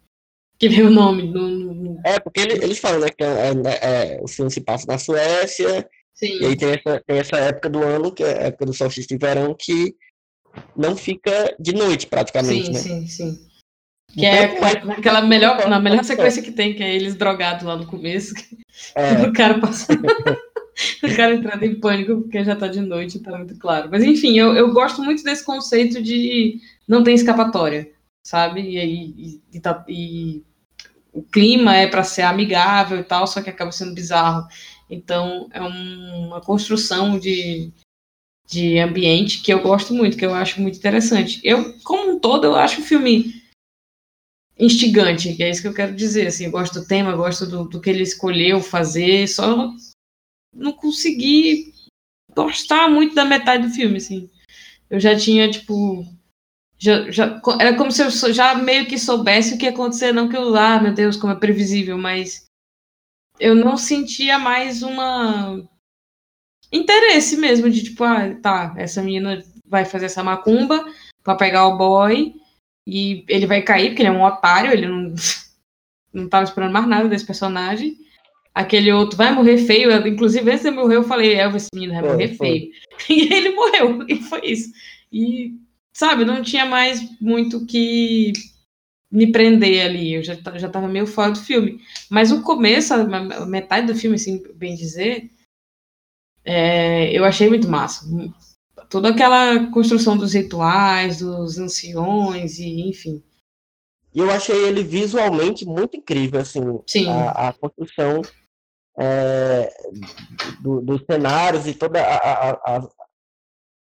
[0.59, 1.25] Que vem o nome.
[1.25, 4.51] No, no- no- é porque ele- eles falam, né, que é, é- é, o filme
[4.51, 6.41] se passa na Suécia, Sim.
[6.41, 9.11] E aí tem essa, tem essa época do ano, que é a época do solstício
[9.11, 9.95] de verão, que
[10.75, 12.79] não fica de noite praticamente, Sim, né?
[12.79, 13.49] sim, sim.
[14.15, 17.17] Que Então, é mas- aquela- aquela melhor, na melhor sequência que tem, que é eles
[17.17, 18.33] drogados lá no começo.
[18.57, 18.57] que
[18.95, 19.87] É, O cara passa.
[21.03, 23.89] o cara entrando em pânico porque já tá de noite, tá muito claro.
[23.91, 27.91] Mas enfim, eu, eu gosto muito desse conceito de não tem escapatória,
[28.23, 28.61] sabe?
[28.61, 30.43] E e, e tá- e
[31.13, 34.47] o clima é para ser amigável e tal, só que acaba sendo bizarro.
[34.91, 37.73] Então é um- uma construção de,
[38.49, 41.41] de ambiente que eu gosto muito, que eu acho muito interessante.
[41.45, 43.43] Eu, como um todo, eu acho o filme
[44.59, 46.27] instigante, que é isso que eu quero dizer.
[46.29, 49.71] Assim, eu gosto do tema, gosto do, do que ele escolheu fazer, só
[50.57, 51.73] não consegui
[52.35, 54.31] gostar muito da metade do filme, assim.
[54.91, 56.05] Eu já tinha, tipo.
[56.79, 60.29] Já, já, era como se eu já meio que soubesse o que ia acontecer, não
[60.29, 62.45] que eu, ah, meu Deus, como é previsível, mas
[63.41, 65.67] eu não sentia mais uma.
[66.71, 70.85] interesse mesmo de tipo, ah, tá, essa menina vai fazer essa macumba
[71.23, 72.35] pra pegar o boy
[72.87, 75.15] e ele vai cair, porque ele é um otário, ele não,
[76.13, 77.97] não tava esperando mais nada desse personagem.
[78.57, 81.93] Aquele outro vai morrer feio, eu, inclusive antes de morrer eu falei, Elvis, esse menino
[81.93, 82.49] vai Foi, morrer foi.
[82.49, 82.71] feio.
[83.11, 84.73] E ele morreu, e foi isso.
[85.13, 85.53] E,
[85.93, 88.33] sabe, não tinha mais muito que
[89.13, 91.83] me prender ali, eu já, já tava meio fora do filme.
[92.09, 95.31] Mas o começo, a a metade do filme, assim, bem dizer,
[96.43, 98.07] é, eu achei muito massa.
[98.89, 103.23] Toda aquela construção dos rituais, dos anciões, e enfim.
[104.15, 107.07] E eu achei ele visualmente muito incrível, assim, Sim.
[107.11, 108.23] a, a construção
[108.99, 109.73] é,
[110.61, 112.89] do- dos cenários e toda a, a,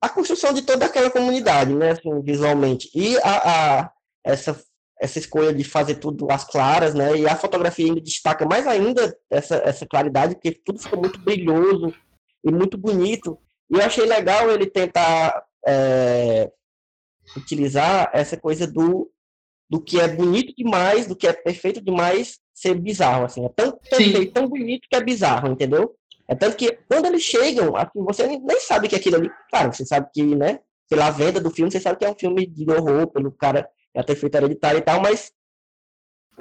[0.01, 2.89] a, construção de toda aquela comunidade, né, assim, visualmente.
[2.93, 3.91] E a-
[4.23, 4.61] essa,
[4.99, 9.17] essa escolha de fazer tudo às claras, né, e a fotografia ainda destaca mais ainda
[9.29, 11.93] essa, essa claridade, porque tudo ficou muito brilhoso
[12.43, 13.37] e muito bonito.
[13.71, 16.51] E eu achei legal ele tentar é,
[17.35, 19.11] utilizar essa coisa do
[19.71, 23.45] do que é bonito demais, do que é perfeito demais, ser bizarro, assim.
[23.45, 25.95] É tão perfeito, tão bonito que é bizarro, entendeu?
[26.27, 29.85] É tanto que quando eles chegam, assim, você nem sabe que aquilo ali, claro, você
[29.85, 33.07] sabe que, né, pela venda do filme, você sabe que é um filme de horror,
[33.07, 35.31] pelo cara já ter feito hereditário e tal, mas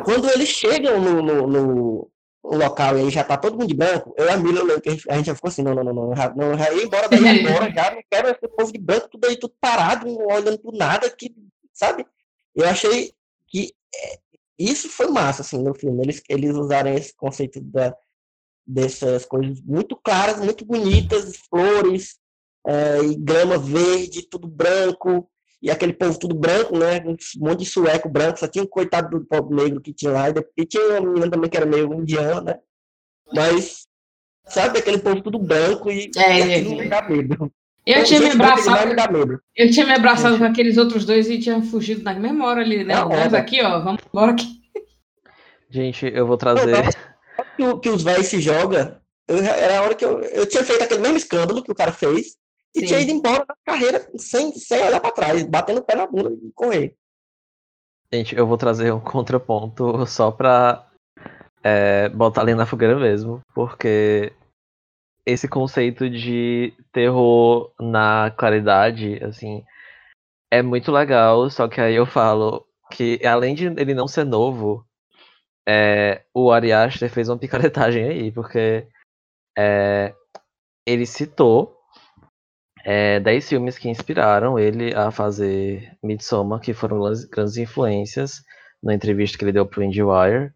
[0.05, 2.11] quando eles chegam no, no, no-
[2.45, 5.27] local e aí já tá todo mundo de branco, eu e a Mila, a gente,
[5.27, 7.91] já ficou assim, não, não, não, não, já, não, já ia embora daí agora, já
[7.95, 11.35] não quero esse povo de branco, tudo aí, tudo parado, olhando por nada, que,
[11.73, 12.07] sabe?
[12.55, 13.13] Eu achei
[13.49, 13.75] que
[14.59, 17.95] isso foi massa, assim, no filme, eles, eles usarem esse conceito da,
[18.67, 22.17] dessas coisas muito claras, muito bonitas, flores,
[22.67, 25.31] é, e grama verde, tudo branco,
[25.63, 27.01] e aquele povo tudo branco, né?
[27.05, 30.27] Um monte de sueco branco, só tinha um coitado do povo negro que tinha lá,
[30.57, 32.59] e tinha uma menina também que era meio indiana, né?
[33.33, 33.87] Mas,
[34.47, 37.09] sabe, aquele povo tudo branco e, É, e aquilo é.
[37.09, 37.53] medo.
[37.91, 42.03] Eu tinha me abraçado, eu tinha me abraçado com aqueles outros dois e tinha fugido
[42.03, 42.95] na mesma hora ali, né?
[42.97, 44.47] Vamos aqui, ó, vamos embora aqui.
[45.71, 46.85] Gente, eu vou trazer.
[47.57, 48.97] que, o- que os velhos se jogam,
[49.27, 51.93] eu, era a hora que eu, eu tinha feito aquele mesmo escândalo que o cara
[51.93, 52.37] fez
[52.77, 52.87] e Sim.
[52.87, 56.31] tinha ido embora da carreira sem, sem olhar pra trás, batendo o pé na bunda
[56.31, 56.95] e correr.
[58.13, 60.87] Gente, eu vou trazer um contraponto só pra
[61.63, 64.33] é, botar ali na fogueira mesmo, porque
[65.29, 69.63] esse conceito de terror na claridade, assim,
[70.51, 74.87] é muito legal, só que aí eu falo que além de ele não ser novo,
[75.69, 78.89] é, o Ari Aster fez uma picaretagem aí, porque
[79.57, 80.15] é,
[80.87, 81.77] ele citou
[82.83, 88.43] é, 10 filmes que inspiraram ele a fazer Midsommar, que foram grandes, grandes influências
[88.83, 90.53] na entrevista que ele deu pro IndieWire.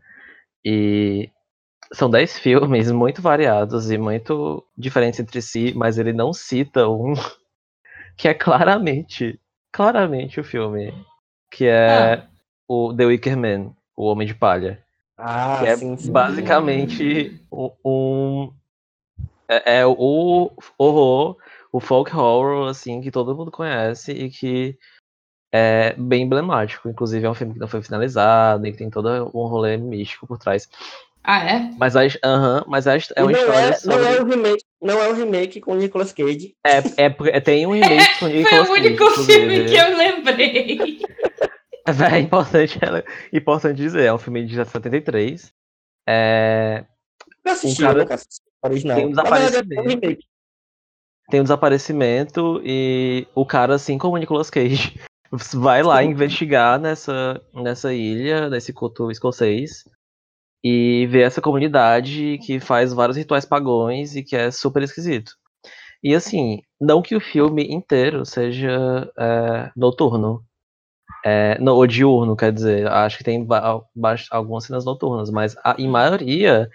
[0.64, 1.30] E
[1.92, 7.12] são 10 filmes muito variados e muito diferentes entre si, mas ele não cita um
[8.16, 9.38] que é claramente,
[9.72, 10.92] claramente o filme,
[11.50, 12.26] que é Ah.
[12.68, 14.82] o The Wicker Man, O Homem de Palha.
[15.18, 16.10] Ah, Que é sim, sim.
[16.12, 17.70] basicamente um.
[17.84, 18.52] um-
[19.48, 21.36] é, é o horror,
[21.70, 24.78] o folk horror, assim, que todo mundo conhece e que
[25.52, 26.88] é bem emblemático.
[26.88, 30.26] Inclusive, é um filme que não foi finalizado e que tem todo um rolê místico
[30.26, 30.68] por trás.
[31.24, 31.70] Ah, é?
[31.78, 33.96] Mas, a, aham, mas a, his- é uma não, história é, sobre.
[33.96, 36.54] não é o remake, não é o remake com o Nicolas Cage.
[36.66, 39.64] É, é, porque tem um remake com o Foi Nicolas o único Cage, filme inclusive.
[39.70, 41.00] que eu lembrei.
[42.14, 45.52] É importante, é importante dizer, é um filme de 73.
[46.08, 46.84] É,
[47.44, 48.96] Eu assisti, Um cara- eu nunca assisti o original.
[48.96, 49.88] tem um verdade, é um desaparecimento.
[49.88, 50.24] remake.
[51.28, 55.00] tem um desaparecimento e o cara, assim como o Nicolas Cage,
[55.54, 59.82] vai lá investigar nessa, nessa ilha, nesse culto escocês,
[60.62, 65.32] e vê essa comunidade que faz vários rituais pagões e que é super esquisito.
[66.02, 70.44] E assim, não que o filme inteiro seja é, noturno.
[71.24, 72.88] É, não, ou diurno, quer dizer.
[72.88, 73.46] Acho que tem
[74.30, 76.68] algumas cenas noturnas, mas a, em maioria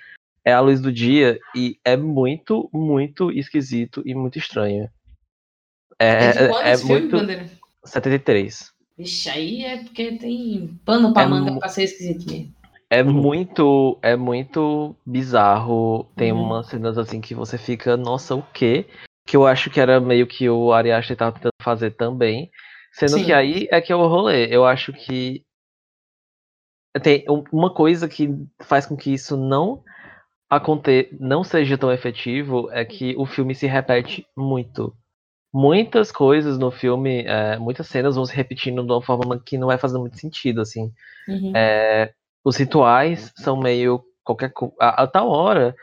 [0.45, 4.89] é a luz do dia e é muito, muito esquisito e muito estranho.
[5.99, 7.17] É, É é esse filme, muito.
[7.17, 7.49] Bandeira?
[7.83, 8.71] 73.
[8.97, 12.53] Vixe, aí é porque tem pano pra É manga pra ser esquisito mesmo.
[12.89, 13.11] É Uhum.
[13.13, 16.05] muito, é muito bizarro.
[16.15, 16.41] Tem Uhum.
[16.43, 18.85] umas cenas assim que você fica, nossa, o quê?
[19.25, 22.49] Que eu acho que era meio que o Ari Aster tava tentando fazer também.
[22.93, 23.25] Sendo Sim.
[23.25, 24.47] que aí é que é o rolê.
[24.49, 25.43] Eu acho que
[27.01, 28.29] tem um- uma coisa que
[28.63, 29.83] faz com que isso não
[30.49, 34.95] aconte não seja tão efetivo é que o filme se repete muito.
[35.53, 39.67] Muitas coisas no filme, é, muitas cenas vão se repetindo de uma forma que não
[39.67, 40.91] vai fazendo muito sentido, assim.
[41.27, 41.51] Uhum.
[41.55, 42.13] É,
[42.47, 44.73] os rituais são meio qualquer coisa.
[44.79, 45.75] A, a tal hora,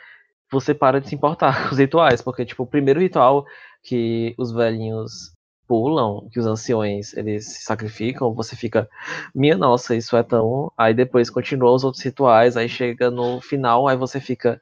[0.50, 3.44] você para de se importar com os rituais, porque, tipo, o primeiro ritual
[3.82, 5.34] que os velhinhos
[5.68, 8.88] pulam, que os anciões eles se sacrificam, você fica,
[9.34, 10.72] minha nossa, isso é tão.
[10.78, 14.60] Aí depois continua os outros rituais, aí chega no final, aí você fica,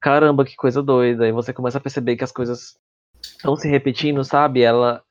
[0.00, 2.76] caramba, que coisa doida, aí você começa a perceber que as coisas
[3.38, 4.62] estão se repetindo, sabe?
[4.62, 5.02] Ela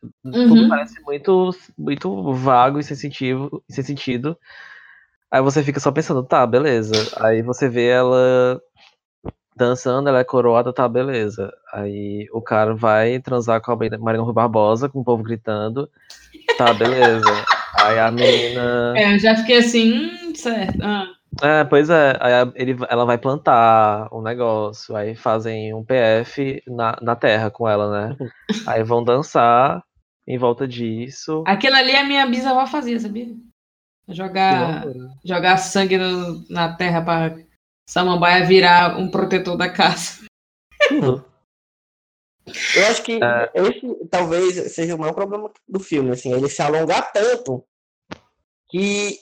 [0.47, 0.69] tudo Uhum.
[0.69, 4.37] parece muito muito vago e sem sentido, sem sentido.
[5.31, 6.93] Aí você fica só pensando, tá, beleza.
[7.17, 8.61] Aí você vê ela
[9.55, 11.51] dançando, ela é coroada, tá, beleza.
[11.73, 15.89] Aí o cara vai transar com a Marina Rui Barbosa, com o povo gritando,
[16.57, 17.45] tá, beleza.
[17.81, 18.93] Aí a menina.
[18.95, 20.81] É, eu já fiquei assim, hum, certo.
[20.81, 21.07] Ah.
[21.41, 22.15] É, pois é.
[22.19, 27.67] Aí ele, ela vai plantar um negócio, aí fazem um PF na, na terra com
[27.67, 28.15] ela, né?
[28.65, 29.83] Aí vão dançar
[30.25, 31.43] em volta disso.
[31.45, 33.27] Aquilo ali a minha bisavó fazia, sabia?
[34.09, 34.85] Jogar,
[35.23, 37.37] jogar sangue no- na terra pra
[37.89, 40.25] Samambaia virar um protetor da casa.
[40.87, 41.25] Tudo.
[42.75, 43.51] Eu acho que É.
[43.55, 47.65] esse talvez seja o maior problema do filme, assim, ele se alongar tanto
[48.69, 49.19] que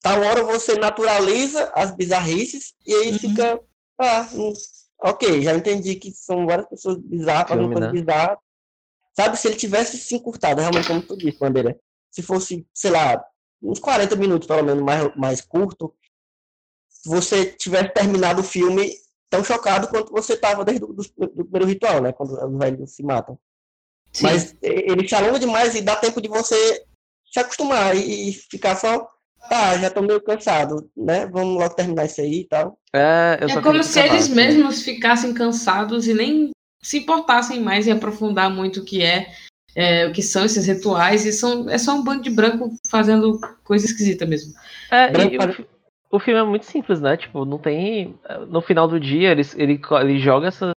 [0.00, 3.18] tal hora você naturaliza as bizarrices e aí Uhum.
[3.18, 3.60] fica,
[4.00, 4.52] ah, hum,
[5.02, 8.00] ok, já entendi que são várias pessoas bizarras fazendo coisas né?
[8.00, 8.38] bizarras.
[9.14, 11.78] Sabe, se ele tivesse se encurtado, realmente como tu disse, Bandeira,
[12.10, 13.24] se fosse, sei lá,
[13.62, 15.94] uns 40 minutos pelo menos mais, mais curto,
[17.04, 18.90] você tivesse terminado o filme
[19.30, 22.12] tão chocado quanto você estava desde o do, do primeiro ritual, né?
[22.12, 23.38] Quando os velhos se matam.
[24.12, 24.24] Sim.
[24.24, 26.84] Mas ele se alonga demais e dá tempo de você
[27.32, 29.08] se acostumar e, e ficar só,
[29.48, 31.26] tá, já tô meio cansado, né?
[31.26, 32.78] Vamos logo terminar isso aí e tal.
[32.92, 34.34] É, É como se acabar, eles assim.
[34.34, 36.50] mesmos ficassem cansados e nem
[36.82, 39.34] se importassem mais em aprofundar muito o que é,
[39.76, 43.38] é, o que são esses rituais, e são, é só um bando de branco fazendo
[43.64, 44.54] coisa esquisita mesmo.
[44.90, 45.56] É, e o, para-
[46.10, 47.16] o filme é muito simples, né?
[47.16, 48.18] Tipo, não tem.
[48.48, 50.72] No final do dia, ele, ele, ele joga essa-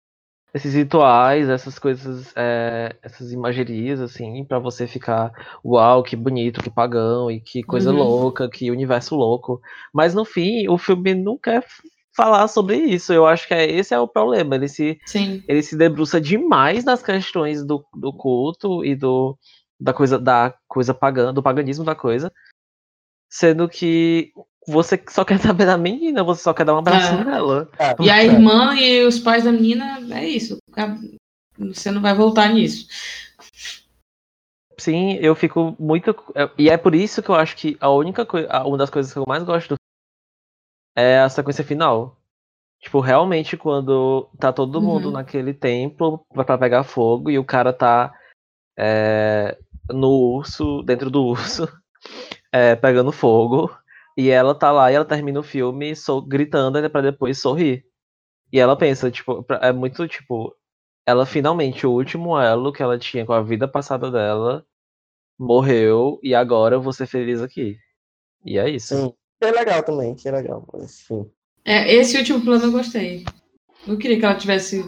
[0.54, 5.32] esses rituais, essas coisas, é, essas imagerias, assim, pra você ficar,
[5.64, 7.98] uau, que bonito, que pagão, e que coisa Uhum.
[7.98, 9.62] louca, que universo louco.
[9.94, 11.84] Mas no fim, o filme não quer f-
[12.18, 13.14] falar sobre isso.
[13.14, 14.56] Eu acho que é, esse é o problema.
[14.56, 15.44] Ele se, Sim.
[15.48, 19.38] ele se debruça demais nas questões do, do culto e do
[19.80, 22.34] da coisa da coisa pagã, do paganismo da coisa,
[23.30, 24.32] sendo que
[24.68, 27.24] você só quer saber da menina, você só quer dar um abraço É.
[27.24, 27.70] nela.
[28.02, 28.26] E a É.
[28.26, 30.58] irmã e os pais da menina, é isso.
[31.60, 32.88] Você não vai voltar nisso.
[34.80, 36.16] Sim, eu fico muito
[36.58, 39.18] e é por isso que eu acho que a única coisa, uma das coisas que
[39.18, 39.76] eu mais gosto do
[40.98, 42.18] é a sequência final.
[42.82, 45.14] Tipo, realmente quando tá todo mundo Uhum.
[45.14, 48.14] naquele templo pra pegar fogo e o cara tá
[48.78, 49.58] é,
[49.90, 51.68] no urso, dentro do urso,
[52.52, 53.72] é, pegando fogo,
[54.18, 57.86] e ela tá lá e ela termina o filme so- gritando pra depois sorrir.
[58.54, 60.56] E ela pensa, tipo, é muito tipo,
[61.08, 64.66] ela finalmente, o último elo que ela tinha com a vida passada dela,
[65.40, 67.78] morreu, e agora eu vou ser feliz aqui.
[68.46, 68.96] E é isso.
[68.96, 69.14] Sim.
[69.42, 70.66] É legal também, que é legal.
[70.74, 71.30] Mas, enfim.
[71.66, 73.24] É, esse último plano eu gostei.
[73.86, 74.84] Não queria que ela tivesse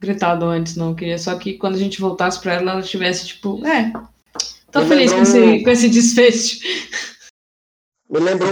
[0.00, 0.90] gritado antes, não.
[0.90, 3.92] Eu queria só que quando a gente voltasse pra ela, ela tivesse, tipo, é.
[4.70, 6.60] Tô Me feliz com lembrou- esse, com esse desfecho.
[8.10, 8.48] Me lembrou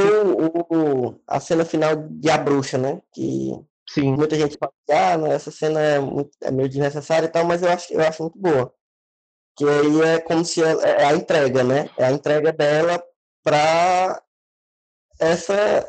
[0.70, 0.76] o,
[1.08, 3.00] o- a cena final de A Bruxa, né?
[3.12, 3.52] Que
[3.88, 4.12] Sim.
[4.12, 7.44] muita gente fala que ah, não, essa cena é, muito- é meio desnecessária e tal,
[7.44, 8.72] mas eu acho, eu acho muito boa.
[9.56, 11.90] Que aí é como se ela- é a entrega, né?
[11.98, 13.02] É a entrega dela
[13.44, 14.22] para
[15.22, 15.88] essa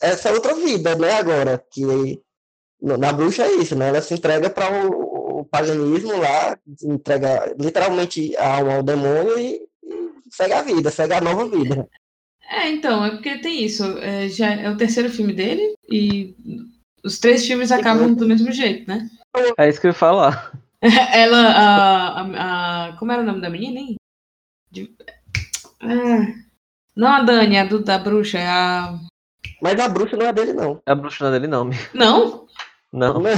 [0.00, 1.12] essa outra vida, né?
[1.14, 2.20] Agora que
[2.80, 3.88] na bruxa é isso, né?
[3.88, 9.62] Ela se entrega para o, o paganismo lá, entrega literalmente a alma ao demônio e,
[9.82, 11.88] e segue a vida, segue a nova vida.
[12.50, 13.84] É, então, é porque tem isso.
[13.98, 16.36] É, já é o terceiro filme dele e
[17.02, 19.08] os três filmes acabam do mesmo jeito, né?
[19.56, 20.52] É isso que eu ia falar.
[21.14, 23.96] Ela, a, a, a- Como era o nome da menina, hein?
[24.70, 24.94] De-
[25.80, 26.26] Ah,
[26.96, 28.94] não a Dani, a do, da bruxa, é a.
[29.62, 30.80] Mas a bruxa não é dele, não.
[30.86, 31.70] É a bruxa dele não.
[31.92, 32.46] Não?
[32.92, 33.22] Não.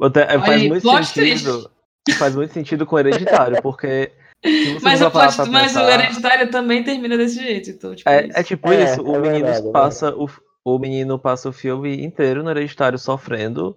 [0.00, 1.70] Até- é, faz muito sentido.
[2.18, 4.12] Faz muito sentido com o hereditário, porque.
[4.82, 7.70] Mas, o, plot- mas o pensar- Hereditário também termina desse jeito.
[7.70, 8.38] Então, tipo, É, isso.
[8.38, 10.30] é tipo É, isso, o é menino verdade, é passa o,
[10.64, 13.76] o menino passa o filme inteiro no hereditário sofrendo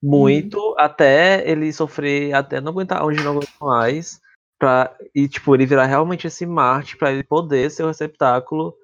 [0.00, 4.20] muito até ele sofrer, até não aguentar onde não aguenta mais,
[4.58, 8.76] pra, e tipo, ele virar realmente esse Marte pra ele poder ser o receptáculo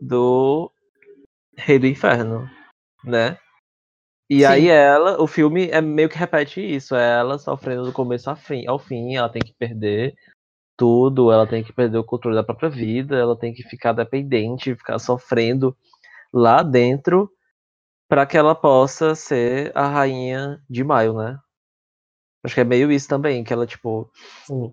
[0.00, 0.70] do
[1.56, 2.48] Rei do Inferno,
[3.04, 3.38] né?
[4.30, 4.44] E Sim.
[4.44, 8.36] aí ela, o filme é meio que repete isso, é ela sofrendo do começo ao
[8.36, 10.14] fim, ao fim, ela tem que perder
[10.76, 14.76] tudo, ela tem que perder o controle da própria vida, ela tem que ficar dependente,
[14.76, 15.76] ficar sofrendo
[16.32, 17.30] lá dentro
[18.08, 21.38] pra que ela possa ser a rainha de maio, né?
[22.44, 24.10] Acho que é meio isso também, que ela, tipo.
[24.46, 24.72] Sim.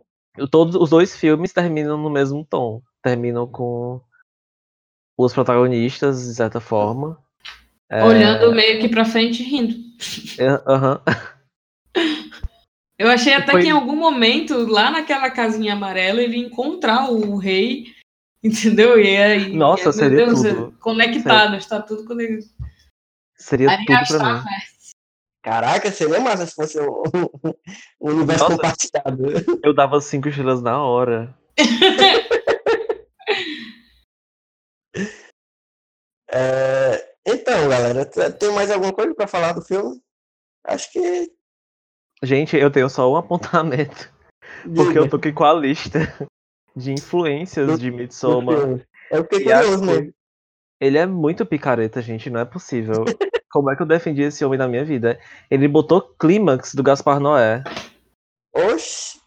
[0.52, 2.82] Todos os dois filmes terminam no mesmo tom.
[3.02, 4.02] Terminam com
[5.18, 7.18] os protagonistas, de certa forma.
[7.90, 9.76] É, Olhando meio que pra frente e rindo.
[10.40, 11.02] é, aham.
[12.98, 17.12] Eu achei até Foi- que em algum momento, lá naquela casinha amarela, ele ia encontrar
[17.12, 17.88] o rei,
[18.44, 19.00] entendeu?
[19.00, 20.72] E aí, Nossa, e aí, seria Deus, tudo.
[20.80, 22.50] conectado, está tudo conectado.
[23.38, 23.86] Seria Aí tudo
[24.18, 24.44] pra mim.
[24.44, 24.44] né?
[25.46, 27.04] Caraca, seria massa se fosse um,
[28.02, 28.56] um universo Nossa.
[28.56, 29.60] compartilhado.
[29.64, 31.38] Eu dava cinco estrelas na hora.
[36.28, 40.02] É, então, galera, tem mais alguma coisa pra falar do filme?
[40.66, 41.32] Acho que.
[42.24, 44.12] Gente, eu tenho só um apontamento.
[44.64, 46.00] Porque diga, eu tô aqui com a lista
[46.76, 48.86] de influências Do- de Midsommar.
[49.12, 50.12] Eu fiquei curioso mesmo.
[50.12, 50.14] que
[50.82, 53.06] ele é muito picareta, gente, não é possível.
[53.56, 55.18] Como é que eu defendi esse homem na minha vida?
[55.50, 57.64] Ele botou clímax do Gaspar Noé.
[58.54, 59.18] Oxi,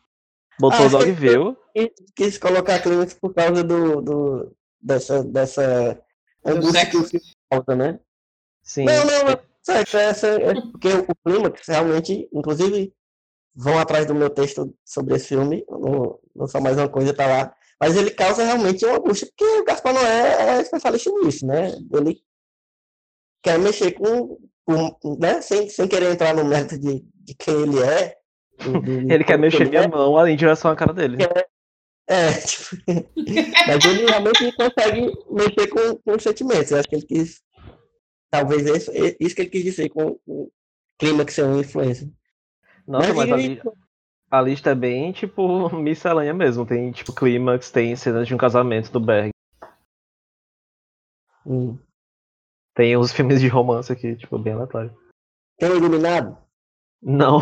[0.60, 1.56] Botou Ah, Dogville.
[1.74, 5.98] e quis colocar clímax por causa do, do, dessa, dessa
[6.44, 6.98] angústia que sexo.
[6.98, 8.00] o filme causa, né?
[8.62, 8.84] Sim.
[8.84, 9.38] Não, não, não.
[9.62, 12.92] Certo, essa, é porque o clímax realmente, inclusive,
[13.54, 17.26] vão atrás do meu texto sobre esse filme, não, não só mais uma coisa tá
[17.26, 21.68] lá, mas ele causa realmente uma angústia, porque o Gaspar Noé é especialista nisso, né?
[21.94, 22.20] Ele
[23.43, 25.41] quer mexer com, com né?
[25.41, 28.16] sem, sem querer entrar no mérito de, de quem ele é.
[28.62, 29.89] do- do- Ele quer mexer ele minha é.
[29.89, 31.16] mão em direção à cara dele.
[32.11, 32.76] É, tipo,
[33.66, 36.70] mas ele realmente consegue mexer com, com os sentimentos.
[36.70, 37.43] Eu acho que ele quis.
[38.30, 40.51] Talvez isso, isso que ele quis dizer com o
[40.99, 42.11] clímax ser uma influência.
[42.86, 43.61] Nossa, mas li-
[44.30, 46.66] a lista é bem, tipo, miscelânea mesmo.
[46.66, 49.30] Tem, tipo, clímax, tem cenas de um casamento do Berg.
[51.47, 51.78] Hum.
[52.78, 54.96] Tem os filmes de romance aqui, tipo, bem aleatório.
[55.58, 56.38] Tem o iluminado?
[57.02, 57.40] Não.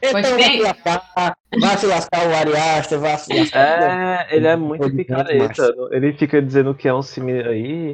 [0.00, 4.28] Então vai se lascar, vai se lascar o Ari Aster, vai se lascar.
[4.30, 5.74] É, ele é muito ser picareta.
[5.90, 7.90] Ele fica dizendo que é um filme aí.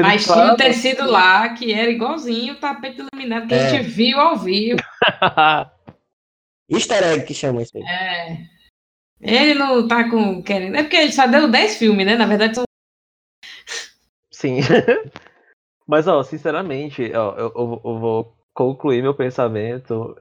[0.00, 3.68] Mas tinha um tecido lá que era igualzinho o tapete iluminado que a É.
[3.70, 4.80] gente viu ao vivo.
[6.68, 7.84] Easter egg que chama isso aí.
[7.84, 8.36] É.
[9.20, 10.42] Ele não tá com.
[10.42, 10.76] querendo.
[10.76, 12.16] É porque ele só deu 10 filmes, né?
[12.16, 12.64] Na verdade, são.
[14.32, 14.60] Sim.
[15.90, 20.16] Mas, ó, sinceramente, ó, eu, eu- eu vou concluir meu pensamento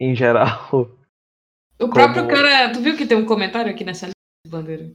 [0.00, 0.72] em geral.
[1.80, 2.72] O próprio Como- cara.
[2.72, 4.92] Tu viu que tem um comentário aqui nessa lista de bandeira?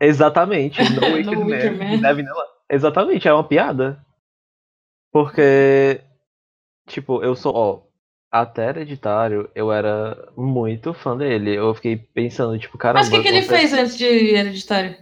[0.00, 0.80] Exatamente.
[0.94, 1.00] No
[1.36, 1.96] No Wicked Man.
[1.96, 2.00] Man.
[2.00, 2.24] Deve.
[2.70, 4.02] Exatamente, é uma piada.
[5.12, 6.00] Porque,
[6.88, 7.82] tipo, eu sou, ó,
[8.32, 11.54] até hereditário, eu era muito fã dele.
[11.54, 13.00] Eu fiquei pensando, tipo, caramba.
[13.00, 14.96] Mas o que, que ele fez antes de Hereditário?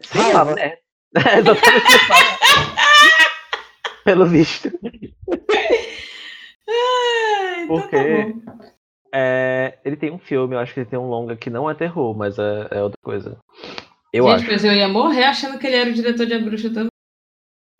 [0.00, 0.78] Sei lá, né?
[1.16, 2.35] É exatamente.
[4.06, 4.70] Pelo visto.
[6.68, 8.56] Ah, então Porque tá
[9.12, 11.74] é, ele tem um filme, eu acho que ele tem um longa que não é
[11.74, 13.38] terror, mas é, é outra coisa.
[14.12, 14.52] Eu Gente, acho.
[14.52, 16.90] mas eu ia morrer achando que ele era o diretor de A Bruxa também.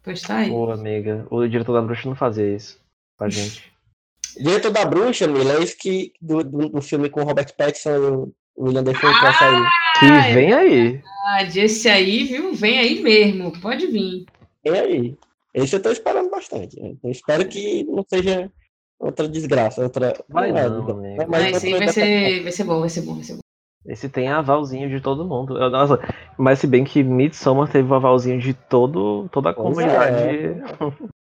[0.02, 0.50] Pois tá aí.
[0.50, 2.80] Ô, amiga, o diretor da bruxa não fazia isso
[3.18, 3.72] com a gente.
[4.38, 7.90] Diretor da Bruxa, Mila, é esse que, do, do, do filme com o Robert Pattinson
[7.90, 9.62] e o William Defoe que vai sair.
[9.98, 11.02] Que Ai, vem aí.
[11.26, 12.52] Ah, esse aí, viu?
[12.52, 13.50] Vem aí mesmo.
[13.62, 14.26] Pode vir.
[14.62, 15.16] E aí?
[15.56, 16.78] Esse eu tô esperando bastante.
[16.80, 16.94] né?
[17.02, 18.52] Eu espero que não seja
[19.00, 20.12] outra desgraça, outra.
[20.28, 21.00] Vai é não, amigo.
[21.00, 21.26] né?
[21.28, 23.40] Mas sim, vai ser, vai ser bom, vai ser bom, vai ser bom.
[23.86, 25.56] Esse tem avalzinho de todo mundo.
[25.56, 25.98] Eu- Nossa,
[26.36, 30.18] mas se bem que Midsommar teve o avalzinho de todo, toda a Pois comunidade.
[30.18, 30.60] é.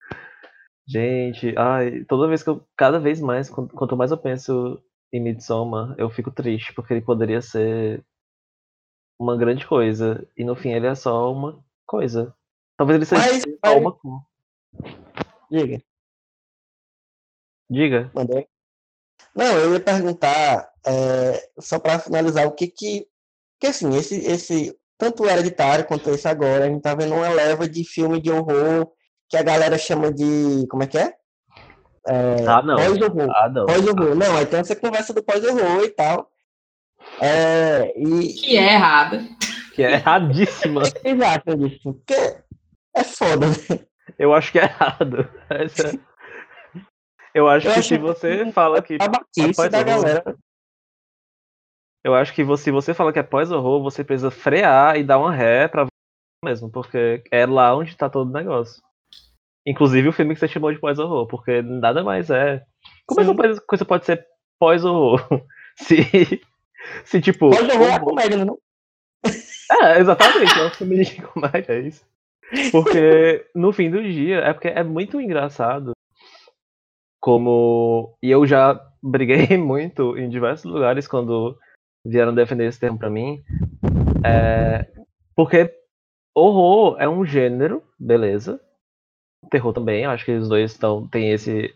[0.86, 2.62] Gente, ai, toda vez que eu.
[2.76, 4.78] Cada vez mais, quan- quanto mais eu penso
[5.12, 8.04] em Midsommar, eu fico triste, porque ele poderia ser
[9.18, 10.26] uma grande coisa.
[10.36, 12.34] E no fim ele é só uma coisa.
[12.80, 14.22] Talvez ele seja Mas- só mas- uma.
[15.50, 15.82] Diga,
[17.68, 18.10] Diga.
[18.14, 18.46] mandei.
[19.36, 23.06] Não, eu ia perguntar, é, só para finalizar, o que que.
[23.52, 27.28] Porque assim, esse, esse, tanto o hereditário quanto esse agora, a gente tá vendo uma
[27.28, 28.90] leva de filme de horror
[29.28, 30.66] que a galera chama de.
[30.70, 31.14] Como é que é?
[32.48, 32.76] ah, não.
[32.76, 33.30] Pós-horror.
[33.30, 33.66] Ah, não.
[33.66, 34.14] Pós-horror.
[34.14, 36.30] Não, aí tem essa conversa do pós-horror e tal.
[37.20, 39.22] É, e Que é errada.
[39.74, 40.80] Que é erradíssima.
[40.80, 41.92] o que vocês acham disso?
[41.92, 42.40] Porque
[43.00, 43.86] é foda, né?
[44.18, 45.28] Eu acho que é errado.
[45.50, 45.98] Essa-
[47.34, 50.36] Eu acho Eu que acho se que você fala que A baquice da galera.
[52.04, 55.18] Eu acho que você- se você fala que é pós-horror, você precisa frear e dar
[55.18, 55.86] uma ré pra
[56.44, 58.82] mesmo, porque é lá onde tá todo o negócio.
[59.66, 62.64] Inclusive o filme que você chamou de pós-horror, porque nada mais é.
[63.06, 63.36] Como é que Sim.
[63.36, 64.26] uma coisa- pode ser
[64.58, 65.20] pós-horror?
[65.76, 66.42] Se,
[67.04, 67.50] se tipo.
[67.50, 68.58] Pós-horror é comédia, não?
[69.82, 72.04] É, exatamente, é um filme de comédia, é isso.
[72.72, 75.92] Porque no fim do dia, é porque é muito engraçado
[77.20, 78.16] como.
[78.22, 81.56] E eu já briguei muito em diversos lugares quando
[82.04, 83.42] vieram defender esse termo pra mim.
[84.24, 84.86] É,
[85.34, 85.72] porque
[86.34, 88.60] horror é um gênero, beleza.
[89.50, 91.74] Terror também, acho que os dois estão têm esse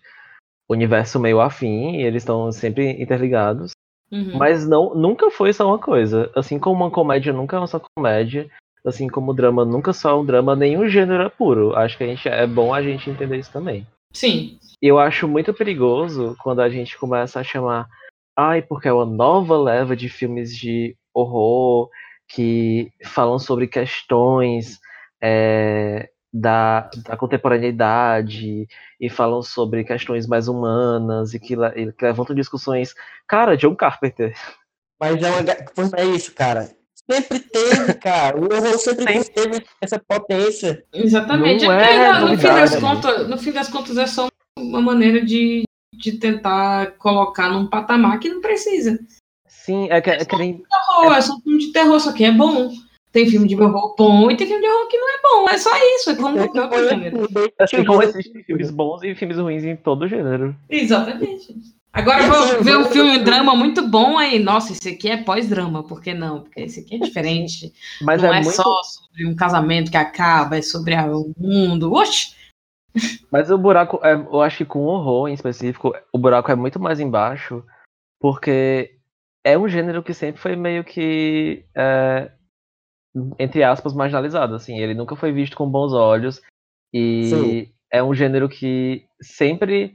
[0.69, 3.73] universo meio afim e eles estão sempre interligados.
[4.11, 4.37] Uhum.
[4.37, 6.31] Mas não, nunca foi só uma coisa.
[6.35, 8.51] Assim como uma comédia nunca é uma só comédia,
[8.85, 11.75] assim como o drama nunca só é um drama, nenhum gênero é puro.
[11.75, 13.87] Acho que a gente, é bom a gente entender isso também.
[14.13, 14.59] Sim.
[14.81, 17.89] Eu acho muito perigoso quando a gente começa a chamar,
[18.37, 21.89] ai, porque é uma nova leva de filmes de horror
[22.29, 24.79] que falam sobre questões
[25.23, 28.67] é, da, da contemporaneidade
[29.01, 32.95] e falam sobre questões mais humanas e que, e que levantam discussões.
[33.27, 34.37] Cara, John Carpenter.
[35.01, 36.69] Mas é, uma, é isso, cara.
[37.11, 38.37] Sempre teve, cara.
[38.39, 39.31] O horror sempre Sempre.
[39.31, 40.85] teve essa potência.
[40.93, 41.65] Exatamente.
[41.65, 44.29] Não É é no, no fim das contas, no fim das contas é só
[44.59, 48.99] uma maneira de, de tentar colocar num patamar que não precisa.
[49.47, 52.25] Sim, é que, é que nem Terror, é só um filme de terror, só que
[52.25, 52.71] é bom.
[53.13, 55.49] Tem filme de horror bom e tem filme de horror que não é bom.
[55.49, 57.29] É só isso, é como qualquer outro gênero.
[57.61, 60.57] assim como existem filmes bons e filmes ruins em todo gênero.
[60.69, 61.55] Exatamente.
[61.95, 64.41] Agora vou ver um filme drama muito bom aí.
[64.41, 66.43] Nossa, esse aqui é pós-drama, por que não?
[66.43, 67.73] Porque esse aqui é diferente.
[68.03, 68.57] Mas não é, é, muito.
[68.57, 71.93] só sobre um casamento que acaba, é sobre o mundo.
[71.93, 72.35] Oxi!
[73.31, 76.81] Mas o buraco, é, eu acho que com horror em específico, o buraco é muito
[76.81, 77.65] mais embaixo,
[78.21, 78.97] porque
[79.45, 82.33] é um gênero que sempre foi meio que, é,
[83.39, 84.57] entre aspas, marginalizado.
[84.57, 86.43] Assim, ele nunca foi visto com bons olhos
[86.93, 87.73] e Sim.
[87.89, 89.95] é um gênero que sempre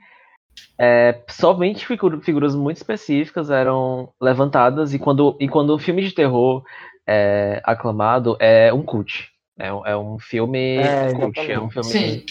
[0.77, 6.13] é, somente figu- figuras muito específicas eram levantadas e quando e quando um filme de
[6.13, 6.63] terror
[7.07, 9.29] é aclamado é um cult.
[9.57, 12.23] É, um- é um filme É, cult, é um filme Sim.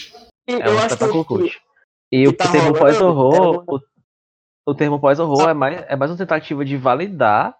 [0.47, 1.61] é eu um espetáculo que, cult.
[2.11, 3.79] E o tá termo pós-horror, é o,
[4.71, 7.55] o termo pós-horror é mais, é mais uma tentativa de validar,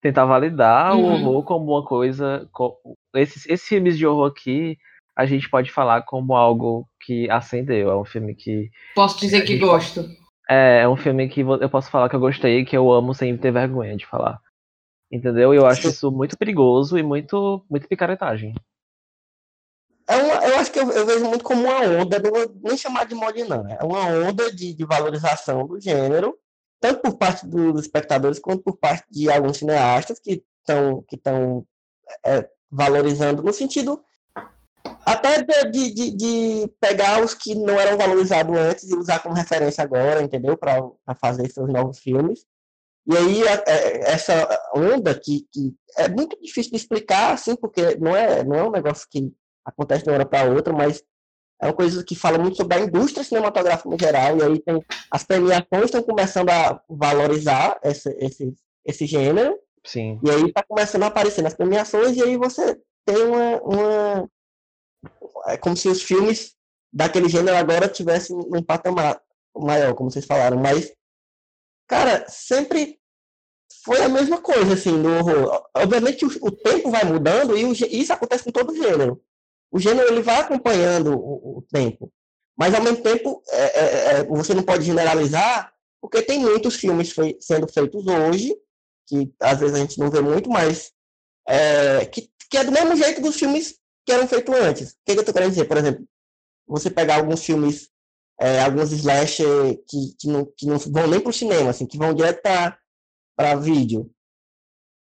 [0.00, 1.12] tentar validar o Uhum.
[1.12, 2.48] horror como uma coisa.
[2.50, 2.78] co-
[3.14, 4.78] esses, esses filmes de horror aqui,
[5.14, 7.90] a gente pode falar como algo que acendeu.
[7.90, 8.70] É um filme que.
[8.94, 10.08] Posso dizer que gosto.
[10.48, 13.36] É, é um filme que eu posso falar que eu gostei, que eu amo sem
[13.36, 14.40] ter vergonha de falar.
[15.10, 15.52] Entendeu?
[15.52, 18.54] E eu acho isso muito perigoso e muito, muito picaretagem.
[20.08, 22.76] É uma, eu acho que eu, eu vejo muito como uma onda, não vou nem
[22.76, 23.68] chamar de mod, não.
[23.68, 26.38] É uma onda de, de valorização do gênero,
[26.80, 31.66] tanto por parte dos espectadores quanto por parte de alguns cineastas que estão que tão,
[32.24, 34.00] é, valorizando no sentido
[35.12, 39.82] até de, de, de- pegar os que não eram valorizados antes e usar como referência
[39.82, 40.56] agora, entendeu?
[40.56, 40.82] Para
[41.20, 42.44] fazer seus novos filmes.
[43.06, 47.96] E aí, a- é- essa onda que, que é muito difícil de explicar, assim, porque
[47.96, 49.32] não é, não é um negócio que
[49.64, 51.02] acontece de uma hora para outra, mas
[51.62, 54.82] é uma coisa que fala muito sobre a indústria cinematográfica no geral, e aí tem
[55.10, 58.54] as premiações estão começando a valorizar esse, esse,
[58.84, 60.18] esse gênero, Sim.
[60.22, 64.30] e aí está começando a aparecer nas premiações, e aí você tem uma, uma.
[65.46, 66.54] É como se os filmes
[66.92, 69.20] daquele gênero agora tivessem um patamar
[69.56, 70.92] maior, como vocês falaram, mas,
[71.88, 72.98] cara, sempre
[73.84, 75.64] foi a mesma coisa, assim, do horror.
[75.74, 79.22] Obviamente o, o tempo vai mudando e o isso acontece com todo gênero.
[79.72, 82.12] O gênero ele vai acompanhando o, o tempo,
[82.58, 87.12] mas ao mesmo tempo é, é, é, você não pode generalizar, porque tem muitos filmes
[87.12, 88.54] fei- sendo feitos hoje,
[89.06, 90.92] que às vezes a gente não vê muito, mas
[91.48, 94.92] é, que, que é do mesmo jeito dos filmes que eram feitos antes.
[94.92, 95.66] O que, que eu tô querendo dizer?
[95.66, 96.04] Por exemplo,
[96.66, 97.90] você pegar alguns filmes,
[98.38, 102.14] é, alguns slasher que, que, não, que não vão nem pro cinema, assim, que vão
[102.14, 102.78] direto para
[103.36, 104.10] para vídeo.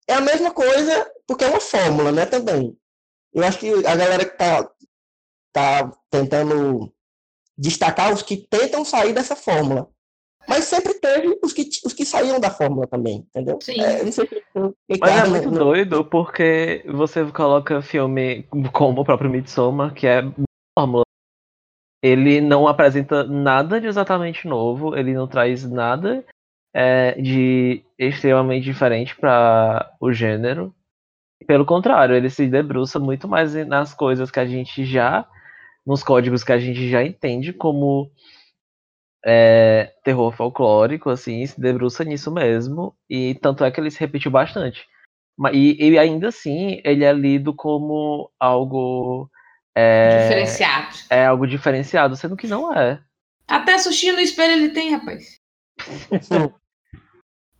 [0.06, 2.78] É a mesma coisa, porque é uma fórmula, né, também.
[3.32, 4.70] Eu acho que a galera que tá,
[5.52, 6.94] tá tentando
[7.56, 9.90] destacar os que tentam sair dessa fórmula.
[10.48, 13.58] Mas sempre teve os que, os que saíam da fórmula também, entendeu?
[13.60, 13.80] Sim.
[13.80, 14.42] É, não sei se
[14.98, 20.22] Mas é muito no- doido porque você coloca filme como o próprio Midsommar, que é
[20.76, 21.04] fórmula.
[22.02, 26.24] Ele não apresenta nada de exatamente novo, ele não traz nada
[26.72, 30.74] é, de extremamente diferente para o gênero.
[31.46, 35.26] Pelo contrário, ele se debruça muito mais nas coisas que a gente já,
[35.84, 38.10] nos códigos que a gente já entende como
[39.24, 44.30] é, terror folclórico, assim, se debruça nisso mesmo, e tanto é que ele se repetiu
[44.30, 44.86] bastante.
[45.52, 49.30] E, e ainda assim, ele é lido como algo.
[49.76, 50.96] É, Diferenciado.
[51.08, 53.00] é algo diferenciado, sendo que não é.
[53.46, 55.40] Até sushi no espelho ele tem, rapaz.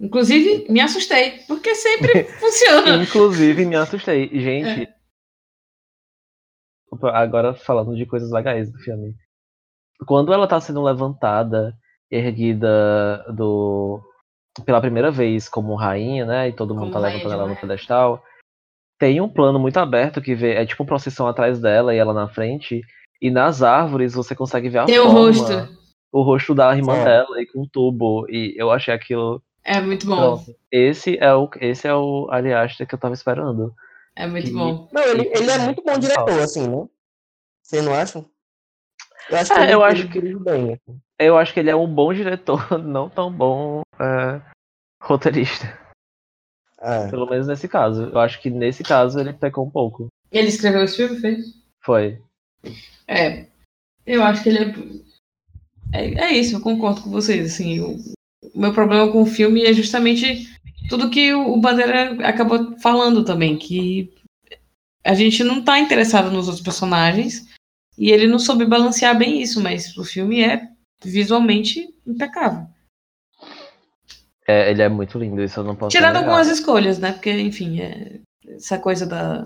[0.01, 3.03] Inclusive, me assustei, porque sempre funciona.
[3.03, 4.29] Inclusive, me assustei.
[4.33, 4.93] Gente,
[7.13, 9.15] agora falando de coisas legais do filme.
[10.07, 11.75] Quando ela tá sendo levantada,
[12.11, 14.01] erguida do
[14.65, 16.49] pela primeira vez como rainha, né?
[16.49, 18.23] E todo mundo Como tá levantando ela no pedestal.
[18.99, 22.13] Tem um plano muito aberto que vê, é tipo uma procissão atrás dela e ela
[22.13, 22.81] na frente.
[23.23, 25.53] E nas árvores você consegue ver a Tem o forma, rosto.
[26.13, 27.05] o rosto da irmã É.
[27.05, 28.27] dela e com um tubo.
[28.29, 29.41] E eu achei aquilo.
[29.65, 30.17] É muito bom.
[30.17, 30.57] Pronto.
[30.73, 33.73] Esse é o, esse é o Aster que eu tava esperando.
[34.17, 34.89] É muito Que- bom.
[34.93, 36.89] Não, ele, ele é muito bom diretor, assim, né?
[37.63, 38.25] Vocês não acham?
[39.31, 40.73] Eu acho que É, ele, eu ele acho que- bem.
[40.75, 41.01] assim.
[41.19, 44.41] Eu acho que ele é um bom diretor, não tão bom é,
[45.03, 45.67] roteirista.
[46.81, 47.09] É.
[47.09, 48.05] Pelo menos nesse caso.
[48.05, 50.07] Eu acho que nesse caso ele pecou um pouco.
[50.31, 51.47] Ele escreveu esse filme, fez?
[51.83, 52.23] Foi.
[53.09, 53.47] É.
[54.07, 54.75] Eu acho que ele é.
[55.93, 57.53] É, é isso, eu concordo com vocês.
[57.55, 57.97] Assim, o,
[58.55, 60.47] o meu problema com o filme é justamente
[60.89, 64.15] tudo que o, o Bandeira acabou falando também, que
[65.05, 67.48] a gente não tá interessado nos outros personagens
[67.99, 70.63] e ele não soube balancear bem isso, mas o filme é
[71.05, 72.67] visualmente impecável.
[74.47, 76.25] É, ele é muito lindo, isso eu não posso Tirando negar.
[76.31, 77.13] algumas escolhas, né?
[77.13, 79.45] Porque, enfim, é essa coisa da,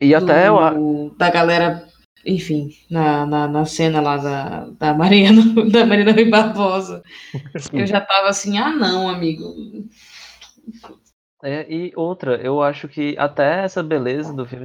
[0.00, 1.88] E até eu, do- da galera,
[2.24, 5.40] enfim, na, na, na cena lá da, da Mariana,
[5.72, 7.02] da Marina Rui Barbosa.
[7.72, 9.54] Eu já tava assim, ah não, amigo.
[11.42, 14.64] é, e outra, eu acho que até essa beleza do filme.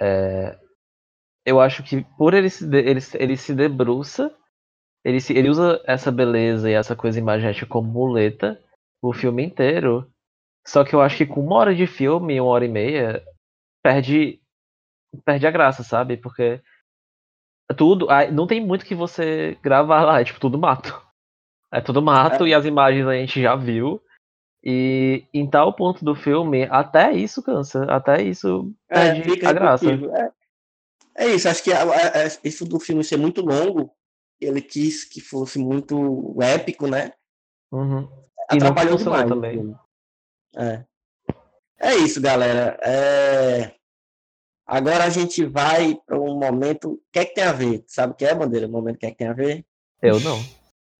[0.00, 0.58] é,
[1.46, 4.34] eu acho que por ele se, de- ele, se- ele se debruça,
[5.04, 8.60] ele, se, ele usa essa beleza e essa coisa imagética como muleta
[9.02, 10.10] o filme inteiro.
[10.66, 13.22] Só que eu acho que com uma hora de filme, uma hora e meia,
[13.82, 14.40] perde,
[15.24, 16.16] perde a graça, sabe?
[16.16, 16.60] Porque
[17.76, 18.06] tudo.
[18.32, 21.02] Não tem muito que você gravar lá, é tipo tudo mato.
[21.72, 24.00] É tudo mato e as imagens a gente já viu.
[24.64, 29.52] E em tal ponto do filme, até isso cansa, até isso É, perde fica a
[29.52, 29.90] graça.
[29.90, 30.32] É,
[31.16, 33.90] é isso, acho que a- a- a- isso do filme ser muito longo,
[34.40, 37.12] ele quis que fosse muito épico, né?
[37.72, 38.08] Uhum.
[38.48, 39.24] Atrapalhou demais.
[39.24, 39.52] o também.
[39.54, 39.76] filme.
[40.56, 40.84] É.
[41.80, 42.78] É isso, galera.
[42.82, 43.72] É,
[44.66, 46.92] Agora a gente vai para um momento.
[46.92, 47.84] O que é que tem a ver?
[47.86, 48.66] Sabe o que é, Bandeira?
[48.66, 49.62] O momento que é que tem a ver?
[50.00, 50.40] Eu não.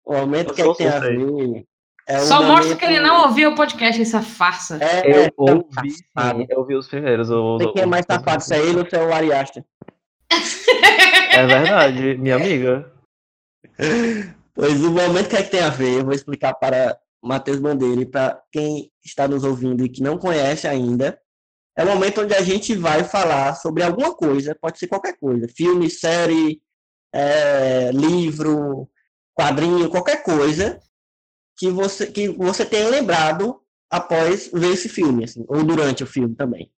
[0.04, 1.66] O momento Eu que é que tem a ver.
[2.06, 4.78] É um Só mostra momento- que ele não ouviu o podcast, essa farsa.
[4.84, 6.40] É, Eu é, ouvi, safado.
[6.40, 7.28] sim, eu ouvi os primeiros.
[7.28, 9.64] sei quem é mais safado, se é ele ou se é o Ariasta.
[11.32, 12.92] É verdade, minha amiga.
[14.54, 18.02] Pois o momento que é que tem a ver, eu vou explicar para Matheus Bandeira
[18.02, 21.18] e para quem está nos ouvindo e que não conhece ainda.
[21.76, 25.48] É o momento onde a gente vai falar sobre alguma coisa, pode ser qualquer coisa,
[25.48, 26.62] filme, série,
[27.12, 28.88] é, livro,
[29.34, 30.78] quadrinho, qualquer coisa
[31.56, 33.60] que você que você tenha lembrado
[33.90, 36.70] após ver esse filme, assim, ou durante o filme também.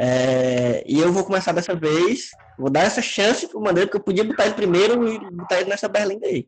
[0.00, 4.04] É, e eu vou começar dessa vez, vou dar essa chance pro Bandeira, porque eu
[4.04, 6.46] podia botar ele primeiro e botar ele nessa berlinda aí.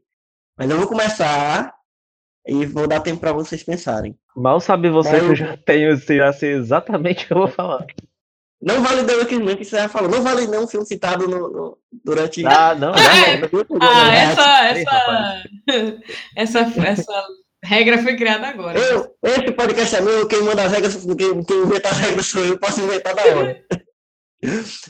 [0.56, 1.74] Mas eu vou começar
[2.46, 4.16] e vou dar tempo para vocês pensarem.
[4.36, 5.90] Mal sabe você Mas que eu- já tenho
[6.32, 7.84] sei exatamente o que eu vou falar.
[8.62, 10.08] Não vale Walking Man que você já falou.
[10.10, 12.46] Não vale não um filme citado no, no- durante.
[12.46, 13.48] Ah, não, Ah, não.
[13.80, 15.42] Ah, É, essa, essa,
[16.36, 17.26] essa, essa
[17.62, 18.78] regra foi criada agora.
[18.78, 22.44] Eu, esse podcast é meu, quem manda as regras, quem, quem inventa as regras sou
[22.44, 23.64] eu, posso inventar da hora.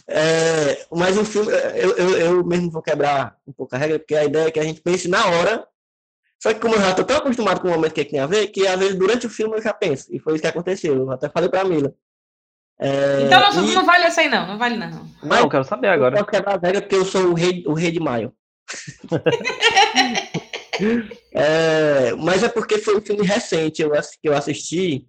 [0.07, 4.15] É, mas o filme, eu, eu, eu mesmo vou quebrar um pouco a regra, porque
[4.15, 5.67] a ideia é que a gente pense na hora.
[6.41, 8.47] Só que como eu já estou tão acostumado com o momento que, tem a ver,
[8.47, 10.07] que às vezes durante o filme eu já penso.
[10.15, 10.95] E foi isso que aconteceu.
[10.95, 11.93] Eu até falei pra Mila.
[12.81, 14.47] É, Então não, e- não vale essa aí, não.
[14.47, 15.05] Não vale, não.
[15.21, 16.17] Não, eu quero saber Eu agora.
[16.19, 18.33] posso quebrar as regras porque eu sou o rei, o rei de maio.
[21.33, 25.07] É, mas é porque foi um filme recente eu, que eu assisti.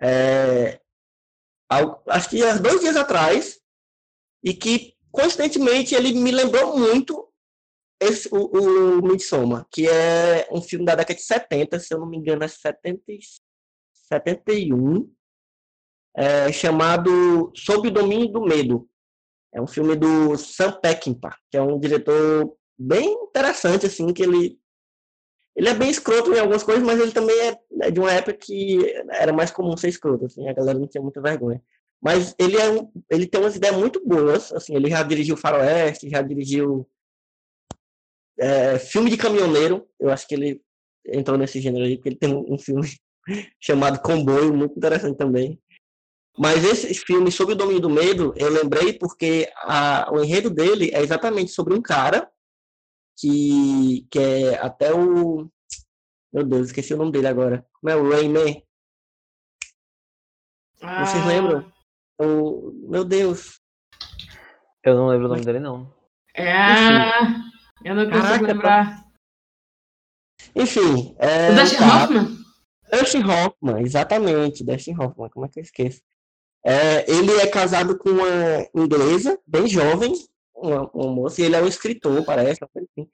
[0.00, 0.80] é,
[1.70, 3.58] ao- acho que há dois dias atrás.
[4.42, 7.26] E que, coincidentemente, ele me lembrou muito
[8.00, 12.06] esse, o, o Midsommar, que é um filme da década de 70, se eu não
[12.06, 13.18] me engano, é 70, e-
[14.08, 15.10] 71,
[16.16, 18.88] é, chamado Sob o Domínio do Medo.
[19.52, 24.58] É um filme do Sam Peckinpah, que é um diretor bem interessante, assim, que ele
[25.56, 28.34] ele é bem escroto em algumas coisas, mas ele também é é de uma época
[28.34, 28.78] que
[29.10, 31.62] era mais comum ser escroto, assim, a galera não tinha muita vergonha.
[32.00, 36.08] Mas ele é um, ele tem umas ideias muito boas, assim, ele já dirigiu Faroeste,
[36.08, 36.88] já dirigiu
[38.38, 40.60] é, filme de caminhoneiro, eu acho que ele
[41.06, 42.88] entrou nesse gênero aí, porque ele tem um, filme
[43.60, 45.58] chamado Comboio, muito interessante também.
[46.36, 50.90] Mas esse filme sobre o domínio do medo, eu lembrei porque a, o enredo dele
[50.92, 52.28] é exatamente sobre um cara
[53.18, 55.48] que, que é até o.
[56.32, 57.66] Meu Deus, esqueci o nome dele agora.
[57.80, 58.62] Como é o Rayman?
[60.80, 61.72] Vocês Ah, lembram?
[62.20, 63.60] O, meu Deus.
[64.82, 65.92] Eu não lembro o nome dele, não.
[66.34, 66.52] É.
[67.84, 69.04] Eu não consigo Caraca, lembrar.
[70.54, 72.04] Enfim, é, O Dustin tá.
[72.04, 72.44] Hoffman?
[72.92, 76.02] Dustin Hoffman, exatamente, Dustin Hoffman, como é que eu esqueço?
[76.64, 78.26] É, ele é casado com uma
[78.74, 80.12] inglesa, bem jovem,
[80.64, 83.08] uma moça, e ele é um escritor, parece, assim.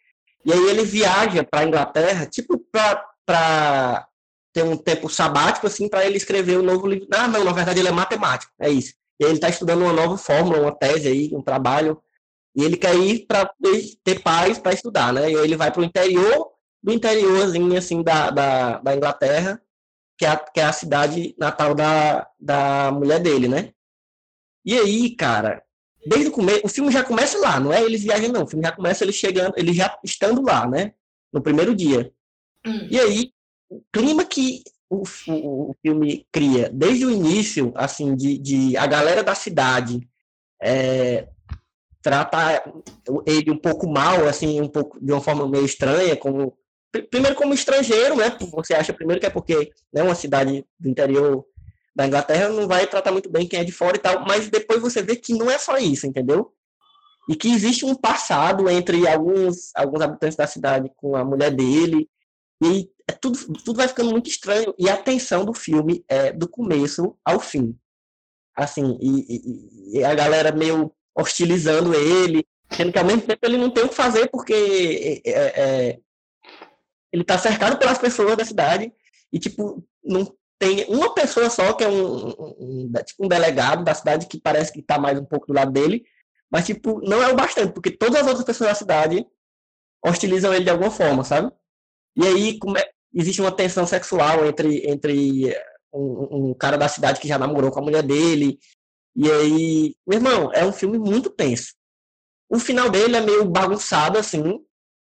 [0.45, 4.07] E aí ele viaja para Inglaterra, tipo, para
[4.53, 7.07] ter um tempo sabático, assim, para ele escrever um novo livro.
[7.13, 8.95] Ah, não, na verdade ele é matemático, é isso.
[9.21, 12.03] E ele está estudando uma nova fórmula, uma tese aí, um trabalho,
[12.57, 13.51] e ele quer ir para
[14.03, 15.31] ter paz para estudar, né?
[15.31, 16.51] E aí ele vai para o interior
[16.83, 19.61] do interiorzinho, assim, da, da, da Inglaterra,
[20.19, 23.73] que é, a, que é a cidade natal da, da mulher dele, né?
[24.65, 25.63] E aí, cara,
[26.07, 28.45] desde o começo, o filme já começa lá, não é eles viajando, não.
[28.45, 30.93] O filme já começa ele chegando, ele já estando lá, né?
[31.33, 32.13] No primeiro dia.
[32.67, 32.89] Hum.
[32.91, 33.33] E aí,
[33.69, 38.87] o clima que o, o, o filme cria, desde o início, assim, de, de a
[38.87, 40.01] galera da cidade
[40.61, 41.29] é,
[42.03, 42.65] tratar
[43.27, 46.57] ele um pouco mal, assim, um pouco de uma forma meio estranha, como
[46.91, 48.37] pri- primeiro como estrangeiro, né?
[48.53, 51.45] Você acha primeiro que é porque né, uma cidade do interior
[52.01, 54.81] da Inglaterra não vai tratar muito bem quem é de fora e tal, mas depois
[54.81, 56.51] você vê que não é só isso, entendeu?
[57.29, 62.09] E que existe um passado entre alguns, alguns habitantes da cidade com a mulher dele,
[62.63, 66.49] e é tudo, tudo vai ficando muito estranho, e a tensão do filme é do
[66.49, 67.77] começo ao fim.
[68.57, 73.59] Assim, e, e- e a galera meio hostilizando ele, sendo que ao mesmo tempo ele
[73.59, 75.99] não tem o que fazer porque é, é,
[77.13, 78.91] ele tá cercado pelas pessoas da cidade
[79.31, 80.25] e, tipo, não
[80.61, 84.73] tem uma pessoa só que é um, um- tipo, um delegado da cidade que parece
[84.73, 86.05] que tá mais um pouco do lado dele,
[86.53, 89.27] mas, tipo, não é o bastante, porque todas as outras pessoas da cidade
[90.05, 91.53] hostilizam ele de alguma forma, sabe?
[92.17, 92.85] E aí come-
[93.15, 95.57] existe uma tensão sexual entre, entre
[95.93, 98.59] um, um cara da cidade que já namorou com a mulher dele,
[99.17, 101.75] e aí, meu irmão, é um filme muito tenso.
[102.51, 104.61] O final dele é meio bagunçado, assim,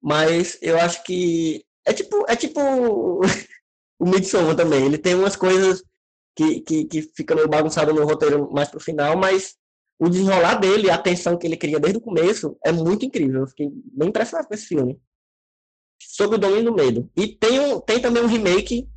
[0.02, 3.22] mas eu acho que é tipo, é tipo
[4.02, 4.86] o Midsommar também.
[4.86, 5.84] Ele tem umas coisas
[6.36, 9.56] que, que, que fica meio bagunçado no roteiro mais pro final, mas
[10.00, 13.42] o desenrolar dele, a tensão que ele cria desde o começo, é muito incrível.
[13.42, 15.00] Eu fiquei bem impressionado com esse filme.
[16.02, 17.10] Sobre o Domínio do Medo.
[17.16, 18.90] E tem, um, tem também um remake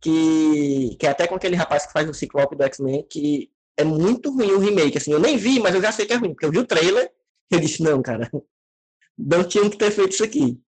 [0.00, 3.84] que, que é até com aquele rapaz que faz o Ciclope do X-Men, que é
[3.84, 4.98] muito ruim o remake.
[4.98, 6.66] Assim, eu nem vi, mas eu já sei que é ruim, porque eu vi o
[6.66, 7.10] trailer
[7.52, 8.30] eu disse, não, cara,
[9.16, 10.58] não tinham que ter feito isso aqui.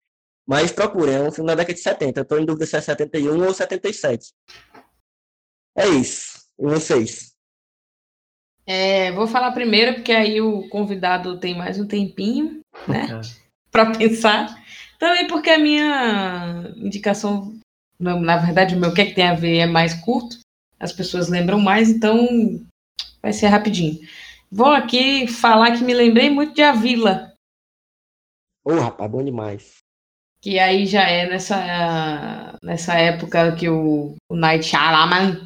[0.46, 2.20] Mas procurem, é um filme da década de 70.
[2.20, 4.32] Eu tô em dúvida se é 71 ou 77.
[5.76, 6.44] É isso.
[6.58, 7.32] E vocês?
[8.66, 13.20] É, vou falar primeiro, porque aí o convidado tem mais um tempinho, né?
[13.70, 14.54] Pra pensar.
[14.98, 17.58] Também porque a minha indicação,
[17.98, 20.38] na na verdade, o meu que é que tem a ver é mais curto.
[20.78, 22.64] As pessoas lembram mais, então
[23.20, 23.98] vai ser rapidinho.
[24.50, 27.34] Vou aqui falar que me lembrei muito de A Vila,
[28.64, 29.83] Ô, rapaz, bom demais.
[30.44, 35.40] Que aí já é nessa, nessa época que o, o Night Shyamalan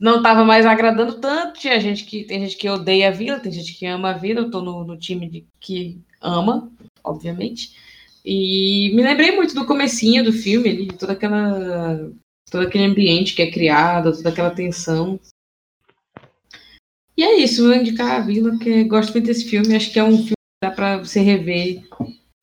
[0.00, 1.60] não estava mais agradando tanto.
[1.60, 4.40] Tinha gente que, tem gente que odeia a Vila, tem gente que ama a Vila.
[4.40, 6.72] Eu tô no, no time de, que ama,
[7.04, 7.76] obviamente.
[8.24, 12.10] E me lembrei muito do comecinho do filme, ali, toda aquela,
[12.50, 15.20] todo aquele ambiente que é criado, toda aquela tensão.
[17.14, 19.76] E é isso, vou indicar a Vila, porque gosto muito desse filme.
[19.76, 21.82] Acho que é um filme que dá pra você rever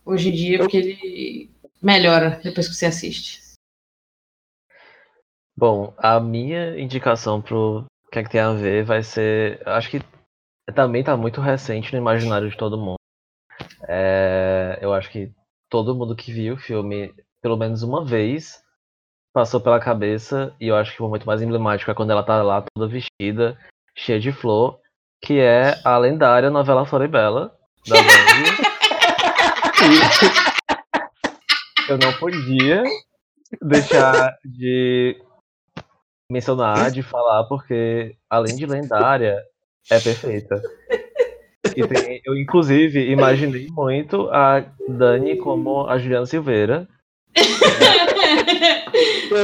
[0.07, 1.51] hoje em dia, porque ele
[1.81, 3.41] melhora depois que você assiste.
[5.55, 9.61] Bom, a minha indicação pro que é que tem a ver vai ser.
[9.67, 9.99] Acho que
[10.73, 12.97] também tá muito recente no imaginário de todo mundo.
[13.87, 15.31] É, eu acho que
[15.69, 18.61] todo mundo que viu o filme pelo menos uma vez
[19.33, 22.41] passou pela cabeça, e eu acho que o momento mais emblemático é quando ela tá
[22.41, 23.57] lá toda vestida,
[23.95, 24.79] cheia de flor,
[25.21, 27.55] que é a lendária novela Floribela,
[27.87, 28.76] da Band.
[31.89, 32.83] Eu não podia
[33.61, 35.15] deixar de
[36.31, 39.41] mencionar, de falar, porque além de lendária,
[39.89, 40.61] é perfeita.
[41.63, 46.87] Tem- eu, inclusive, imaginei muito a Dani como a Juliana Silveira.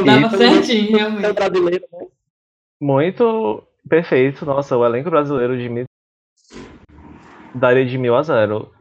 [0.05, 1.33] Dava certinho, É realmente.
[1.33, 2.07] brasileiro, né?
[2.81, 4.45] Muito perfeito.
[4.45, 5.85] Nossa, o elenco brasileiro de mil...
[7.53, 8.73] daria de mil a zero.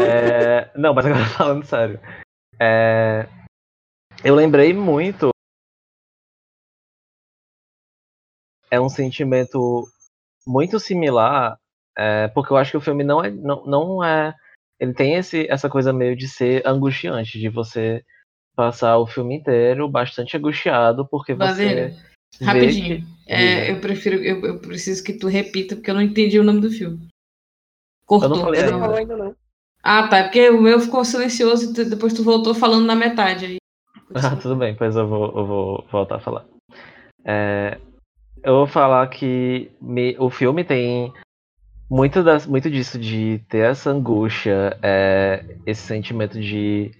[0.00, 2.00] É, Não, mas agora falando sério.
[2.60, 3.28] É,
[4.24, 5.30] Eu lembrei muito.
[8.70, 9.84] É um sentimento
[10.46, 11.56] muito similar,
[11.96, 14.34] é, porque eu acho que o filme não é, não, não é,
[14.80, 18.04] ele tem esse, essa coisa meio de ser angustiante, de você
[18.56, 21.88] passar o filme inteiro bastante angustiado, porque você Bandeira.
[22.40, 23.00] ver Rapidinho.
[23.00, 26.44] que- É, eu prefiro, eu, eu preciso que tu repita, porque eu não entendi o
[26.44, 27.08] nome do filme.
[28.04, 28.30] Cortou.
[28.30, 29.36] Eu não falei não ainda não.
[29.88, 30.24] Ah, tá.
[30.24, 33.46] Porque o meu ficou silencioso e depois tu voltou falando na metade.
[33.46, 33.56] Aí.
[34.16, 36.44] Ah, tudo bem, pois eu vou, eu vou voltar a falar.
[37.24, 37.78] É,
[38.42, 41.12] eu vou falar que me- o filme tem
[41.88, 46.90] muito, das, muito disso de ter essa angústia, é, esse sentimento de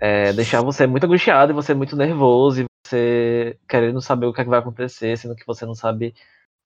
[0.00, 4.40] é, deixar você muito angustiado e você muito nervoso e você querendo saber o que,
[4.40, 6.14] é que vai acontecer, sendo que você não sabe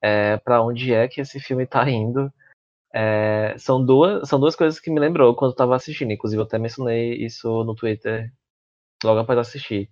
[0.03, 2.31] é, para onde é que esse filme tá indo.
[2.93, 6.47] É, são, duas, são duas coisas que me lembrou quando eu tava assistindo, inclusive eu
[6.47, 8.33] até mencionei isso no Twitter
[9.05, 9.91] logo após assistir.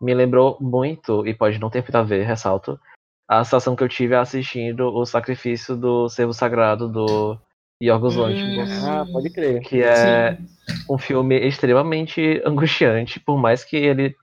[0.00, 2.80] Me lembrou muito, e pode não ter a ver, ressalto,
[3.28, 7.38] a sensação que eu tive assistindo o sacrifício do servo sagrado do
[7.82, 8.22] Yorgos Hum.
[8.22, 9.60] Lanthimos, Ah, pode crer.
[9.60, 10.48] que é Sim.
[10.88, 14.16] um filme extremamente angustiante, por mais que ele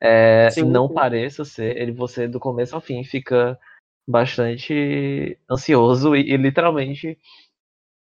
[0.00, 3.58] é, Sim, não pareça ser, ele você do começo ao fim fica
[4.08, 7.18] bastante ansioso e, e literalmente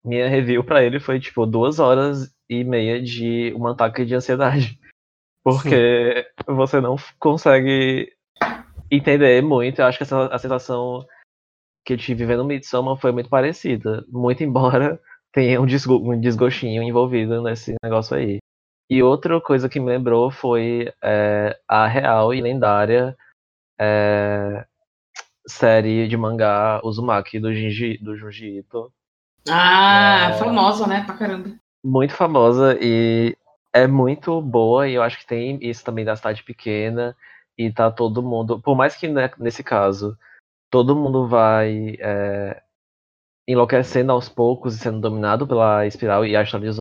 [0.04, 4.78] minha review pra ele foi tipo duas horas e meia de um ataque de ansiedade.
[5.44, 8.12] Porque você não consegue
[8.90, 9.80] entender muito.
[9.80, 11.06] Eu acho que essa, a sensação
[11.84, 14.04] que eu tive vendo Midsommar foi muito parecida.
[14.08, 15.00] Muito embora
[15.32, 18.38] tenha um, desgo um desgostinho envolvido nesse negócio aí.
[18.90, 23.16] E outra coisa que me lembrou foi é, a real e lendária
[23.80, 24.66] é,
[25.46, 28.92] série de mangá Uzumaki do, Jinji, do Junji Ito
[29.48, 30.38] Ah, É.
[30.38, 31.04] famosa, né?
[31.04, 31.50] Pra caramba.
[31.82, 33.34] muito famosa e
[33.72, 37.16] é muito boa e eu acho que tem isso também da cidade pequena
[37.56, 40.16] e tá todo mundo, por mais que né, nesse caso
[40.70, 42.62] todo mundo vai é,
[43.48, 46.78] enlouquecendo aos poucos e sendo dominado pela espiral e a história de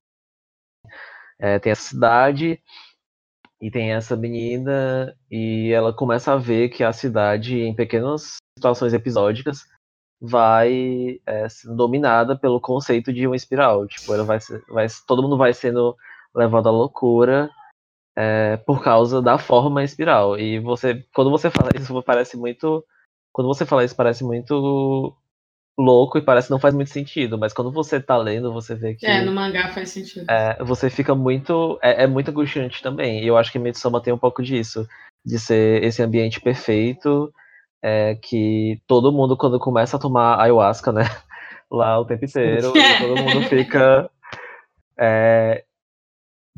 [1.39, 2.61] é, tem essa cidade
[3.61, 8.93] e tem essa menina e ela começa a ver que a cidade em pequenas situações
[8.93, 9.65] episódicas
[10.21, 13.87] vai é, sendo dominada pelo conceito de uma espiral.
[13.87, 15.95] Tipo, ela vai, ser- vai todo mundo vai sendo
[16.35, 17.49] levado à loucura
[18.15, 20.37] é, por causa da forma espiral.
[20.37, 22.83] E você, quando você fala isso, parece muito,
[23.31, 25.15] quando você fala isso parece muito
[25.77, 27.37] louco e parece que não faz muito sentido.
[27.37, 30.25] Mas quando você tá lendo, você vê que É, no mangá faz sentido.
[30.29, 31.79] é, você fica muito.
[31.81, 33.23] É, é muito angustiante também.
[33.23, 34.85] E eu acho que Midsommar tem um pouco disso.
[35.25, 37.33] De ser esse ambiente perfeito.
[37.81, 41.03] É, que todo mundo, quando começa a tomar ayahuasca, né?
[41.71, 44.09] Lá o tempo inteiro, todo mundo fica.
[44.97, 45.63] é,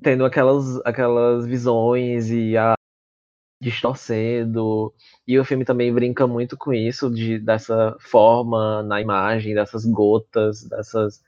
[0.01, 2.73] tendo aquelas, aquelas visões e a
[3.61, 4.91] distorcendo.
[5.27, 10.63] E o filme também brinca muito com isso, de, dessa forma na imagem, dessas gotas,
[10.63, 11.21] dessas,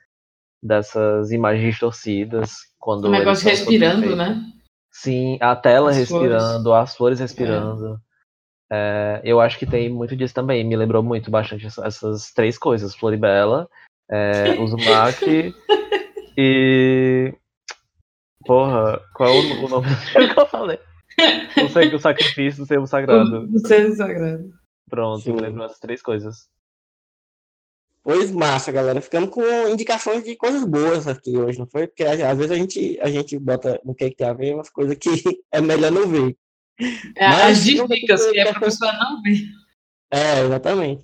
[0.61, 2.55] dessas imagens distorcidas.
[2.79, 4.43] Quando O negócio respirando, né?
[4.91, 7.95] Sim, a tela As respirando, as flores respirando.
[7.95, 8.12] É,
[9.23, 10.63] eu acho que tem muito disso também.
[10.63, 13.67] Me lembrou muito bastante essa- essas três coisas: Floribela,
[14.09, 15.53] é, Uzumaki
[16.37, 17.33] e.
[18.45, 19.87] Porra, qual é o, o nome
[20.33, 20.79] que eu falei?
[21.57, 23.47] Não sei, o sacrifício do servo sagrado.
[23.53, 24.51] O Senhor Sagrado.
[24.89, 25.33] Pronto, Sim.
[25.33, 26.47] me lembrou essas três coisas.
[28.03, 28.99] Pois massa, galera.
[28.99, 31.87] Ficamos com indicações de coisas boas aqui hoje, não foi?
[31.87, 34.53] Porque às às vezes a gente, a gente bota no que, que tem a ver
[34.55, 35.09] umas coisas que
[35.51, 36.35] é melhor não ver.
[37.15, 39.39] É, Mas as dicas que é pra pessoa não ver.
[40.11, 41.03] É, exatamente.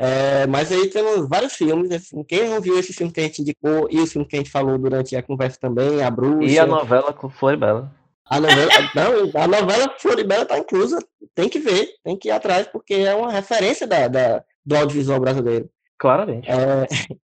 [0.00, 1.90] É, mas aí temos vários filmes.
[1.90, 4.38] assim, quem não viu esse filme que a gente indicou e o filme que a
[4.38, 6.48] gente falou durante a conversa também, A Bruxa.
[6.48, 7.92] E a novela com Floribela.
[8.24, 10.98] A novela, não, a novela Floribela tá inclusa,
[11.34, 15.18] tem que ver, tem que ir atrás, porque é uma referência da, da- do audiovisual
[15.18, 15.68] brasileiro.
[15.98, 16.48] Claramente.
[16.48, 16.86] É,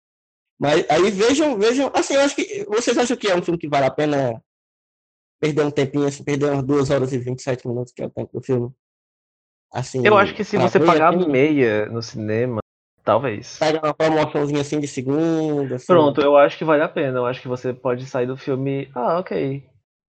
[0.58, 3.68] mas aí vejam, vejam, assim, eu acho que vocês acham que é um filme que
[3.68, 4.42] vale a pena
[5.42, 8.30] perder um tempinho, assim, perder umas 2 horas e 27 minutos, que é o tempo
[8.32, 8.70] do filme?
[9.72, 12.60] Assim, Eu acho que se você pagar assim, meia no cinema,
[13.02, 13.58] talvez.
[13.58, 15.76] pega uma promoçãozinha assim de segunda.
[15.76, 17.18] Assim, Pronto, eu acho que vale a pena.
[17.18, 18.88] Eu acho que você pode sair do filme.
[18.94, 19.66] Ah, ok.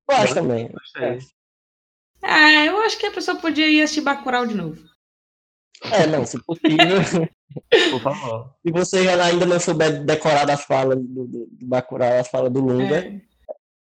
[0.07, 0.69] Eu acho também.
[0.69, 1.19] Gostei.
[2.21, 4.83] É, eu acho que a pessoa podia ir assistir Bacurau de novo.
[5.91, 6.77] É, não, se possível.
[7.89, 8.53] Por favor.
[8.65, 12.59] se você ainda não souber decorar as falas do, do, do Bacurau, as falas do
[12.59, 13.32] Lunga, É.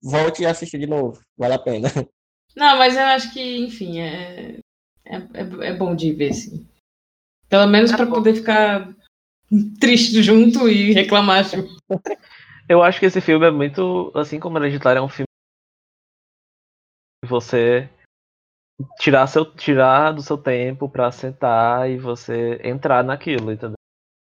[0.01, 1.21] volte e assista de novo.
[1.37, 1.87] Vale a pena.
[2.55, 4.59] Não, mas eu acho que, enfim, é,
[5.05, 6.67] é, é, é bom de ver, sim.
[7.47, 8.93] Pelo menos pra poder ficar
[9.79, 11.75] triste junto e reclamar junto.
[12.67, 14.11] Eu acho que esse filme é muito.
[14.15, 15.25] Assim como Hereditário é um filme.
[17.23, 17.89] que Você
[18.99, 23.75] tirar, seu, tirar do seu tempo pra sentar e você entrar naquilo, entendeu?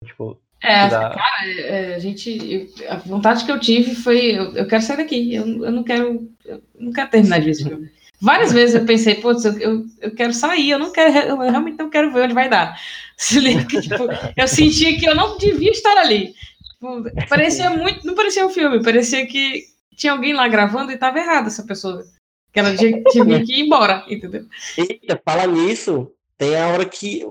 [0.04, 1.16] Tipo, É, cara,
[1.60, 2.68] é, a gente.
[2.88, 4.36] a vontade que eu tive foi.
[4.36, 5.34] Eu, eu quero sair daqui.
[5.34, 6.28] Eu, eu não quero.
[6.44, 7.90] Eu não quero terminar de ver esse filme.
[8.20, 11.90] Várias vezes eu pensei, putz, eu, eu, quero sair, eu não quero, eu realmente não
[11.90, 12.80] quero ver onde vai dar.
[13.16, 16.34] Se liga, tipo, eu sentia que eu não devia estar ali.
[16.70, 19.64] Tipo, parecia muito, não parecia um filme, parecia que
[19.96, 22.04] tinha alguém lá gravando e estava errado essa pessoa.
[22.52, 24.46] Que ela tinha, tinha que ir embora, entendeu?
[24.76, 27.22] Eita, fala nisso, tem a hora que.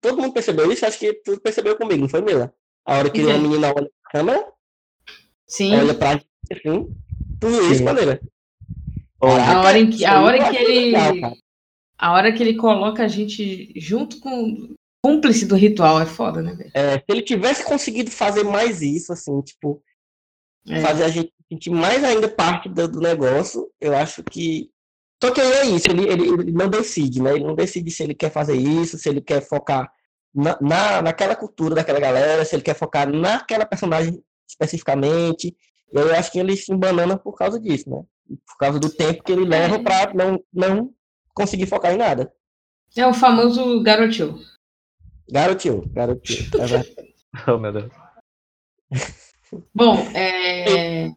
[0.00, 2.54] Todo mundo percebeu isso, acho que tu percebeu comigo, não foi, Mila?
[2.86, 3.30] A hora que Sim.
[3.30, 4.52] a menina olha pra câmera,
[5.46, 5.76] Sim.
[5.76, 6.94] olha pra gente assim.
[7.40, 7.84] Tudo isso, Sim.
[7.84, 8.20] maneira.
[9.20, 10.96] A hora em que, a hora que ele.
[10.96, 11.32] Legal.
[11.98, 14.74] A hora que ele coloca a gente junto com
[15.04, 16.70] cúmplice do ritual é foda, né, velho?
[16.74, 19.82] É, se ele tivesse conseguido fazer mais isso, assim, tipo,
[20.66, 20.80] É.
[20.80, 24.70] fazer a gente sentir mais ainda parte do, do negócio, eu acho que.
[25.22, 27.34] Só que aí é isso, ele, ele, ele não decide, né?
[27.34, 29.90] Ele não decide se ele quer fazer isso, se ele quer focar
[30.34, 35.56] na, na, naquela cultura daquela galera, se ele quer focar naquela personagem especificamente.
[35.92, 38.02] E aí eu acho que ele se embanana por causa disso, né?
[38.46, 40.94] Por causa do tempo que ele leva pra não, não
[41.34, 42.32] conseguir focar em nada.
[42.96, 44.38] É o famoso garotinho.
[45.30, 46.50] Garotinho, garotinho.
[46.60, 47.14] É verdade.
[47.46, 47.92] Oh, meu Deus.
[49.74, 51.12] Bom, é.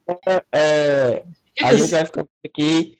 [0.51, 1.23] É,
[1.61, 2.97] a gente vai ficando aqui.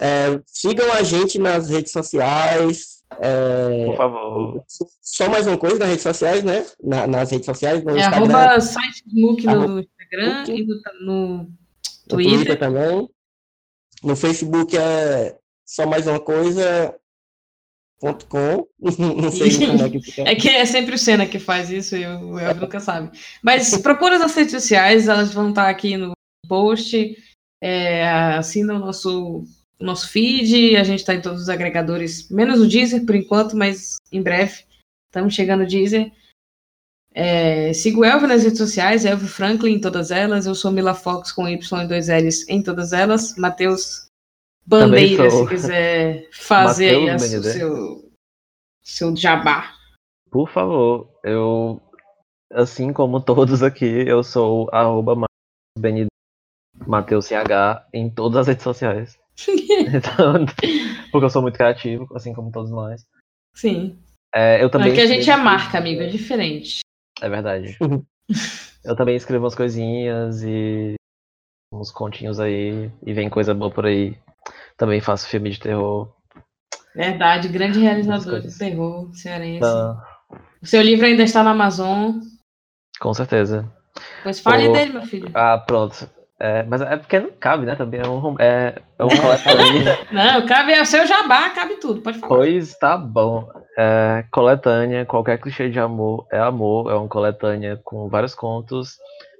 [0.00, 2.93] É, sigam a gente nas redes sociais.
[3.20, 4.64] É, Por favor.
[5.00, 6.66] só mais uma coisa nas redes sociais, né?
[6.82, 10.74] Na- nas redes sociais, no É Instagram, arroba site Smook no Arroba Instagram e no,
[11.00, 11.48] no no
[12.08, 12.58] Twitter Twitter.
[12.58, 13.08] também.
[14.02, 16.94] No Facebook é só mais uma coisa.
[18.00, 18.66] Ponto com.
[18.98, 20.22] Não sei como é que fica.
[20.28, 23.16] É que é sempre o Senna que faz isso e o Elvio nunca sabe.
[23.42, 26.12] Mas procura nas redes sociais, elas vão estar aqui no
[26.48, 27.16] post.
[27.62, 29.44] É, assina o nosso,
[29.80, 30.76] nosso feed.
[30.76, 34.64] A gente está em todos os agregadores, menos o Deezer por enquanto, mas em breve
[35.08, 36.12] estamos chegando no Deezer.
[37.16, 40.46] É, siga o Elvio nas redes sociais, Elvio Franklin em todas elas.
[40.46, 43.36] Eu sou Mila Fox com Y e dois L's em todas elas.
[43.36, 44.08] Matheus
[44.66, 48.10] Bandeira, se quiser fazer aí o seu,
[48.82, 49.72] seu jabá.
[50.30, 51.80] Por favor, eu,
[52.52, 55.26] assim como todos aqui, eu sou arroba
[56.84, 59.23] Matheus CH em todas as redes sociais.
[59.94, 60.46] Então,
[61.10, 63.04] porque eu sou muito criativo, assim como todos nós.
[63.54, 63.98] Sim.
[64.34, 66.80] É, eu também Não é que a gente é marca, amigo, é diferente.
[67.20, 67.76] É verdade.
[67.80, 68.04] Uhum.
[68.84, 70.94] eu também escrevo umas coisinhas e
[71.72, 74.16] uns continhos aí, e vem coisa boa por aí.
[74.76, 76.12] Também faço filme de terror.
[76.94, 79.56] Verdade, grande realizador de terror cearense.
[79.58, 80.00] Então,
[80.62, 82.20] O seu livro ainda está na Amazon.
[83.00, 83.70] com certeza.
[84.22, 84.72] Pois fale Pô.
[84.72, 85.30] dele, meu filho.
[85.34, 86.08] Ah, pronto.
[86.38, 87.76] É, mas é porque não cabe, né?
[87.76, 89.98] Também é um, é, é um coletânea.
[90.10, 92.36] Não, cabe é o seu jabá, cabe tudo, pode falar.
[92.36, 93.48] Pois tá bom.
[93.78, 96.90] É, coletânea, qualquer clichê de amor é amor.
[96.90, 98.96] É uma coletânea com vários contos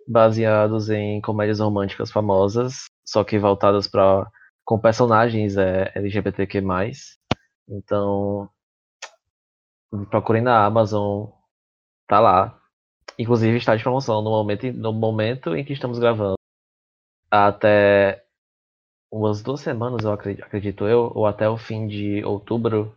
[0.07, 4.25] baseados em comédias românticas famosas, só que voltadas para
[4.65, 6.63] com personagens é, LGBTQ+.
[7.69, 8.49] Então,
[10.11, 11.27] procurem na Amazon,
[12.07, 12.59] tá lá.
[13.19, 16.35] Inclusive está de promoção no momento, no momento em que estamos gravando.
[17.35, 18.23] Até
[19.11, 22.97] umas duas semanas, eu acredito, acredito eu, ou até o fim de outubro,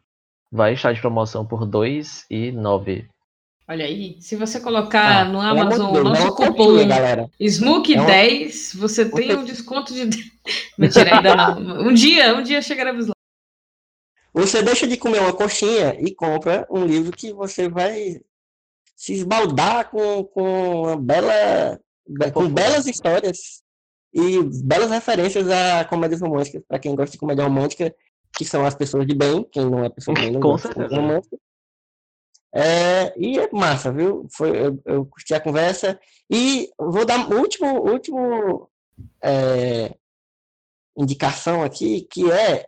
[0.51, 3.07] vai estar de promoção por R$ 2,9.
[3.67, 7.31] Olha aí, se você colocar Ah, no Amazon o nosso uma cupom continha, galera.
[7.41, 10.31] SMOOK10, você tem um desconto de.
[10.77, 11.87] Mentira, ainda não.
[11.87, 13.13] Um dia, um dia chegaremos lá.
[14.33, 18.21] Você deixa de comer uma coxinha e compra um livro que você vai
[18.95, 21.79] se esbaldar com, com uma bela,
[22.31, 23.65] com belas histórias
[24.17, 27.95] e belas referências a comédias românticas, para quem gosta de comédia romântica,
[28.35, 30.69] que são as pessoas de bem, quem não é pessoa de bem não Com gosta
[30.69, 31.37] de comédia romântica.
[32.51, 34.25] É, e é massa, viu?
[34.35, 35.99] Foi, eu, eu curti a conversa.
[36.31, 38.67] E vou dar o último, último
[39.21, 39.95] é,
[40.97, 42.65] indicação aqui, que é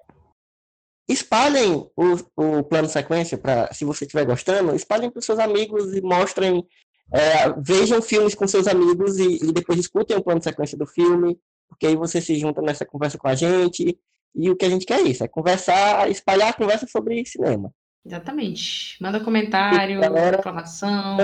[1.07, 5.95] espalhem o, o plano sequência para, se você estiver gostando, espalhem para os seus amigos
[5.95, 6.63] e mostrem,
[7.11, 11.39] é, vejam filmes com seus amigos e, e depois escutem o plano sequência do filme,
[11.67, 13.97] porque aí você se junta nessa conversa com a gente.
[14.35, 17.73] E o que a gente quer é isso, é conversar, espalhar a conversa sobre cinema.
[18.05, 18.95] Exatamente.
[19.01, 21.17] Manda comentário, Galera, reclamação.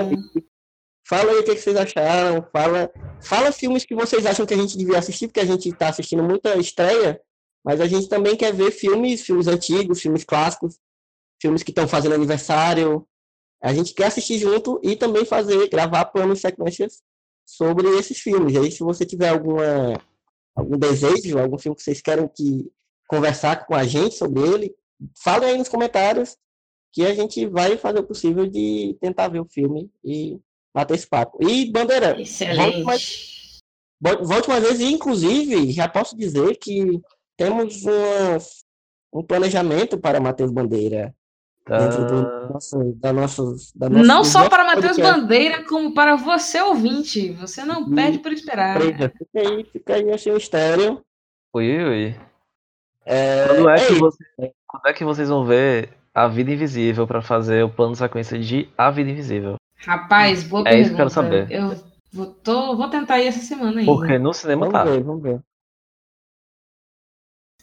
[1.08, 2.90] Fala aí o que que vocês acharam, fala,
[3.22, 6.22] fala filmes que vocês acham que a gente devia assistir, porque a gente está assistindo
[6.22, 7.20] muita estreia,
[7.64, 10.80] mas a gente também quer ver filmes, filmes antigos, filmes clássicos,
[11.40, 13.06] filmes que estão fazendo aniversário.
[13.62, 17.02] A gente quer assistir junto e também fazer, gravar planos sequências
[17.44, 18.54] sobre esses filmes.
[18.54, 20.00] E aí, se você tiver alguma,
[20.54, 22.70] algum desejo, algum filme que vocês querem que
[23.08, 24.74] conversar com a gente sobre ele,
[25.22, 26.36] falem aí nos comentários
[26.92, 30.40] que a gente vai fazer o possível de tentar ver o filme e
[30.74, 31.38] bater esse papo.
[31.42, 32.82] E, Bandeira, volte Excelente.
[32.82, 33.60] mais,
[34.00, 37.00] volte mais vezes, e inclusive, já posso dizer que
[37.36, 38.66] temos umas
[39.12, 41.14] um planejamento para Matheus Bandeira.
[41.68, 42.48] Dentro do Tá.
[42.52, 44.96] nosso, da nossos, da nossa, Não só para Matheus.
[44.98, 47.32] Bandeira, como para você ouvinte.
[47.32, 48.80] Você não perde por esperar.
[48.80, 49.00] Fica
[49.34, 51.00] aí, fica aí assim um mistério.
[51.52, 52.16] Ui, ui.
[53.04, 53.98] É, Quando é, é que
[54.66, 58.38] quando é que vocês vão ver A Vida Invisível pra fazer o plano de sequência
[58.38, 59.56] de A Vida Invisível?
[59.78, 61.22] Rapaz, boa É isso que eu pergunta.
[61.28, 61.50] quero saber.
[61.50, 61.76] Eu
[62.12, 63.92] vou, tô- vou tentar ir essa semana ainda.
[63.92, 64.84] Porque no cinema Vamos tá.
[64.84, 65.40] ver, vamos ver.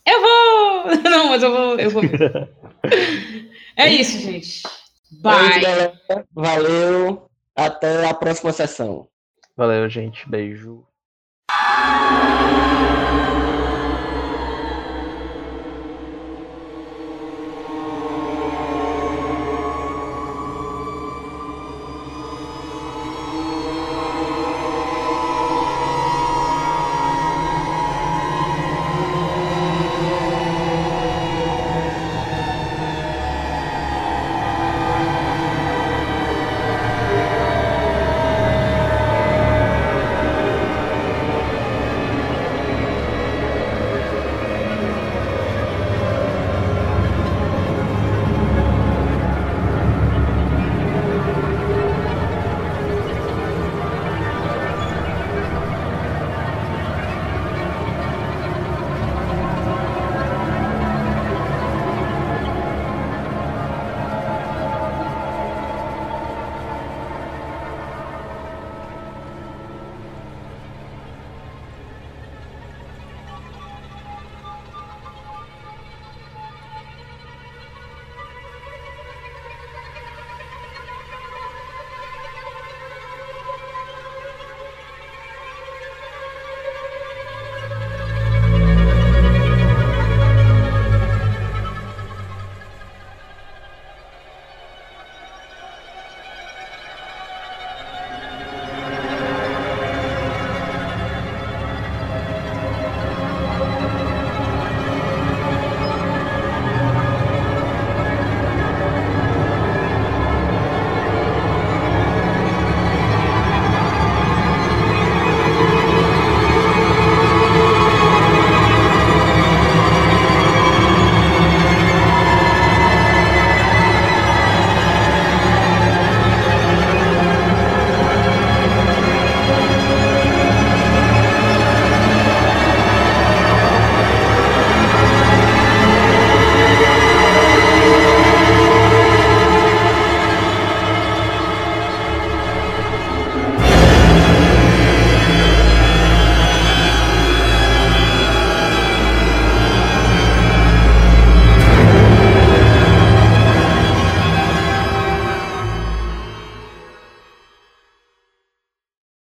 [0.05, 0.95] Eu vou!
[1.09, 1.79] Não, mas eu vou.
[1.79, 2.03] Eu vou
[3.77, 4.61] é isso, gente.
[4.65, 5.61] É Bye.
[5.61, 5.93] galera.
[6.33, 7.29] Valeu.
[7.55, 9.07] Até a próxima sessão.
[9.55, 10.27] Valeu, gente.
[10.29, 10.85] Beijo.